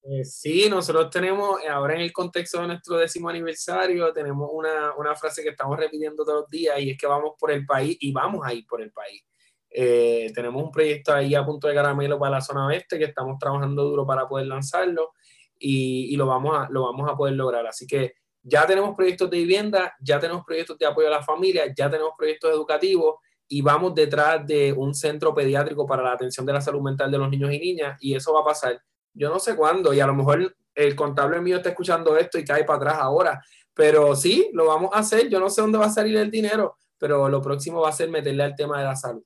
[0.09, 5.17] Eh, sí, nosotros tenemos, ahora en el contexto de nuestro décimo aniversario, tenemos una, una
[5.17, 8.13] frase que estamos repitiendo todos los días y es que vamos por el país y
[8.13, 9.23] vamos a ir por el país.
[9.69, 13.37] Eh, tenemos un proyecto ahí a punto de caramelo para la zona oeste que estamos
[13.39, 15.13] trabajando duro para poder lanzarlo
[15.59, 17.67] y, y, lo, vamos a, lo vamos a poder lograr.
[17.67, 21.65] Así que ya tenemos proyectos de vivienda, ya tenemos proyectos de apoyo a la familia,
[21.77, 23.17] ya tenemos proyectos educativos
[23.49, 27.19] y vamos detrás de un centro pediátrico para la atención de la salud mental de
[27.19, 28.81] los niños y niñas y eso va a pasar.
[29.17, 32.45] Yo no sé cuándo y a lo mejor el contable mío está escuchando esto y
[32.45, 33.43] cae para atrás ahora,
[33.75, 35.29] pero sí, lo vamos a hacer.
[35.29, 38.11] Yo no sé dónde va a salir el dinero, pero lo próximo va a ser
[38.11, 39.23] meterle al tema de la salud.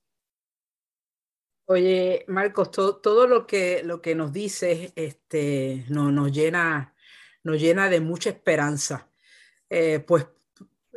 [1.66, 6.96] Oye, Marcos, todo lo, que, lo que nos dices este, no, nos, llena,
[7.44, 9.08] nos llena de mucha esperanza.
[9.68, 10.26] Eh, pues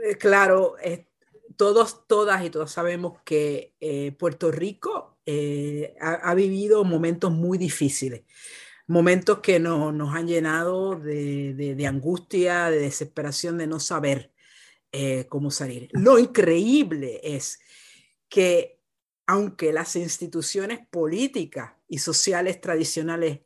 [0.04, 0.76] eh, claro,
[1.56, 5.20] todos, todas y todos sabemos que eh, Puerto Rico
[6.02, 8.24] ha, vivido momentos muy difíciles,
[8.88, 14.32] momentos que no, nos han llenado de, angustia, de desesperación, de no saber
[15.28, 15.90] cómo salir.
[15.94, 17.60] Lo increíble es
[18.30, 18.80] que
[19.26, 23.42] aunque las instituciones políticas y sociales tradicionales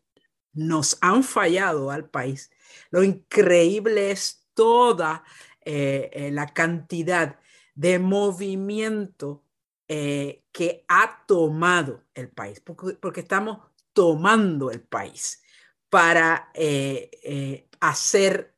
[0.54, 2.50] nos han fallado al país,
[2.90, 5.24] lo increíble es toda
[5.64, 7.40] eh, eh, la cantidad
[7.76, 9.44] de movimiento
[9.88, 13.60] eh, que ha tomado el país, porque, estamos
[13.98, 15.42] tomando el país
[15.90, 16.52] para
[17.80, 18.54] hacer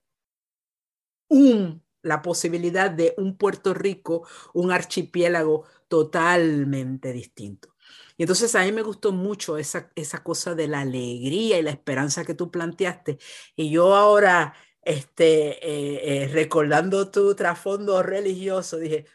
[1.29, 7.75] un, la posibilidad de un Puerto Rico, un archipiélago totalmente distinto.
[8.17, 11.71] Y entonces a mí me gustó mucho esa, esa cosa de la alegría y la
[11.71, 13.17] esperanza que tú planteaste.
[13.55, 19.05] Y yo ahora, este, eh, eh, recordando tu trasfondo religioso, dije,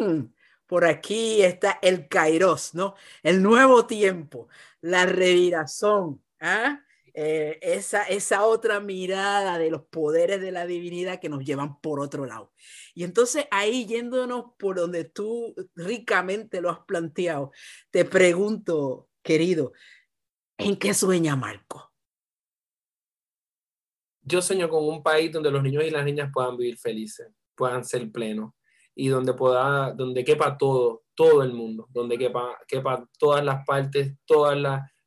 [0.00, 0.20] mm,
[0.74, 2.96] por aquí está el kairos, ¿no?
[3.22, 4.48] El nuevo tiempo,
[4.80, 6.80] la reviración, ¿ah?
[7.14, 12.00] Eh, esa, esa otra mirada de los poderes de la divinidad que nos llevan por
[12.00, 12.52] otro lado.
[12.92, 17.52] Y entonces ahí yéndonos por donde tú ricamente lo has planteado,
[17.92, 19.74] te pregunto, querido,
[20.58, 21.92] ¿en qué sueña Marco?
[24.22, 27.84] Yo sueño con un país donde los niños y las niñas puedan vivir felices, puedan
[27.84, 28.54] ser plenos
[28.94, 34.14] y donde pueda, donde quepa todo, todo el mundo, donde quepa, quepa todas las partes,
[34.26, 34.56] todos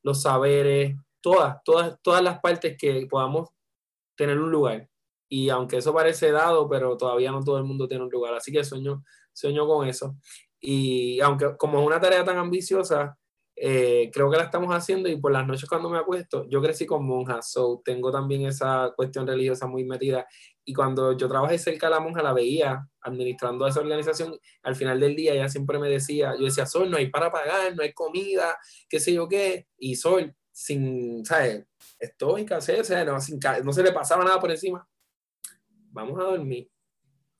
[0.04, 3.50] los saberes, todas, todas, todas las partes que podamos
[4.16, 4.90] tener un lugar.
[5.30, 8.34] Y aunque eso parece dado, pero todavía no todo el mundo tiene un lugar.
[8.34, 10.16] Así que sueño, sueño con eso.
[10.60, 13.18] Y aunque como es una tarea tan ambiciosa,
[13.60, 16.86] eh, creo que la estamos haciendo y por las noches cuando me acuesto, yo crecí
[16.86, 20.28] con monjas, so tengo también esa cuestión religiosa muy metida.
[20.70, 24.38] Y cuando yo trabajé cerca de la monja, la veía administrando esa organización.
[24.63, 27.74] Al final del día, ella siempre me decía, yo decía, Sol, no hay para pagar,
[27.74, 28.57] no hay comida,
[28.89, 29.65] qué sé yo qué.
[29.78, 31.65] Y Sol, sin, ¿sabes?
[31.97, 34.86] Estoica, o sea, no, sin, no se le pasaba nada por encima.
[35.91, 36.70] Vamos a dormir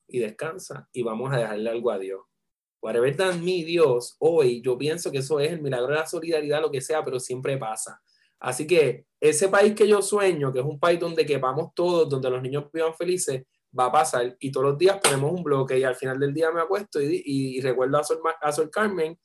[0.08, 2.22] y descansa y vamos a dejarle algo a Dios.
[2.82, 6.62] Whatever than mi Dios, hoy yo pienso que eso es el milagro de la solidaridad,
[6.62, 8.02] lo que sea, pero siempre pasa.
[8.40, 12.30] Así que ese país que yo sueño, que es un país donde quepamos todos, donde
[12.30, 13.44] los niños vivan felices,
[13.78, 14.36] va a pasar.
[14.40, 17.22] Y todos los días ponemos un bloque y al final del día me acuesto y,
[17.26, 19.18] y, recuerdo a Sol, a Sol Carmen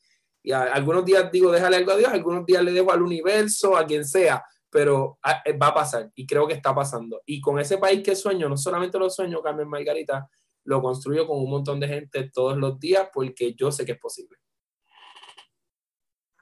[0.42, 3.86] y algunos días digo, déjale algo a Dios, algunos días le dejo al universo, a
[3.86, 7.22] quien sea, pero ah, eh, va a pasar y creo que está pasando.
[7.26, 10.28] Y con ese país que sueño, no solamente lo sueño, Carmen Margarita,
[10.64, 13.98] lo construyo con un montón de gente todos los días porque yo sé que es
[13.98, 14.38] posible.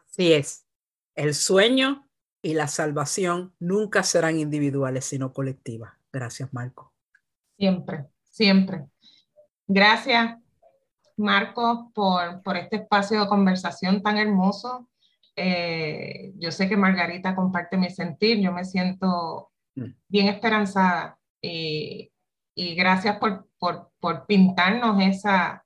[0.08, 0.66] Así es.
[1.14, 2.09] el sueño
[2.42, 5.92] y la salvación nunca serán individuales, sino colectivas.
[6.12, 6.92] Gracias, Marco.
[7.56, 8.86] Siempre, siempre.
[9.66, 10.38] Gracias,
[11.16, 14.88] Marco, por, por este espacio de conversación tan hermoso.
[15.36, 19.90] Eh, yo sé que Margarita comparte mi sentir, yo me siento mm.
[20.08, 22.10] bien esperanzada y,
[22.54, 25.64] y gracias por, por, por, pintarnos esa,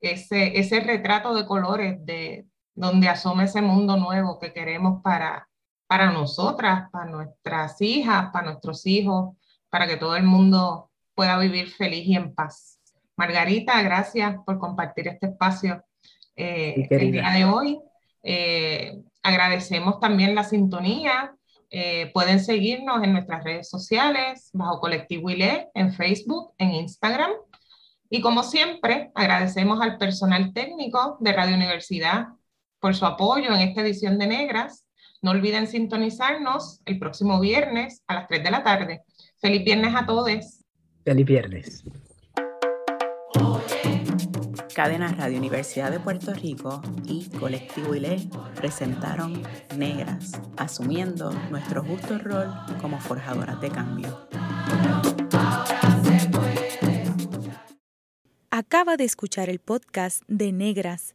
[0.00, 5.48] ese, ese retrato de colores de donde asoma ese mundo nuevo que queremos para,
[5.86, 9.36] para nosotras, para nuestras hijas, para nuestros hijos,
[9.70, 12.78] para que todo el mundo pueda vivir feliz y en paz.
[13.16, 15.82] Margarita, gracias por compartir este espacio
[16.36, 17.80] eh, el día de hoy.
[18.22, 21.34] Eh, agradecemos también la sintonía.
[21.70, 27.30] Eh, pueden seguirnos en nuestras redes sociales, bajo Colectivo ILE, en Facebook, en Instagram.
[28.10, 32.28] Y como siempre, agradecemos al personal técnico de Radio Universidad
[32.78, 34.85] por su apoyo en esta edición de Negras.
[35.22, 39.02] No olviden sintonizarnos el próximo viernes a las 3 de la tarde.
[39.40, 40.64] Feliz viernes a todos.
[41.04, 41.84] Feliz viernes.
[44.74, 49.42] Cadena Radio Universidad de Puerto Rico y Colectivo ILE presentaron
[49.74, 52.52] Negras, asumiendo nuestro justo rol
[52.82, 54.28] como forjadoras de cambio.
[58.50, 61.14] Acaba de escuchar el podcast de Negras.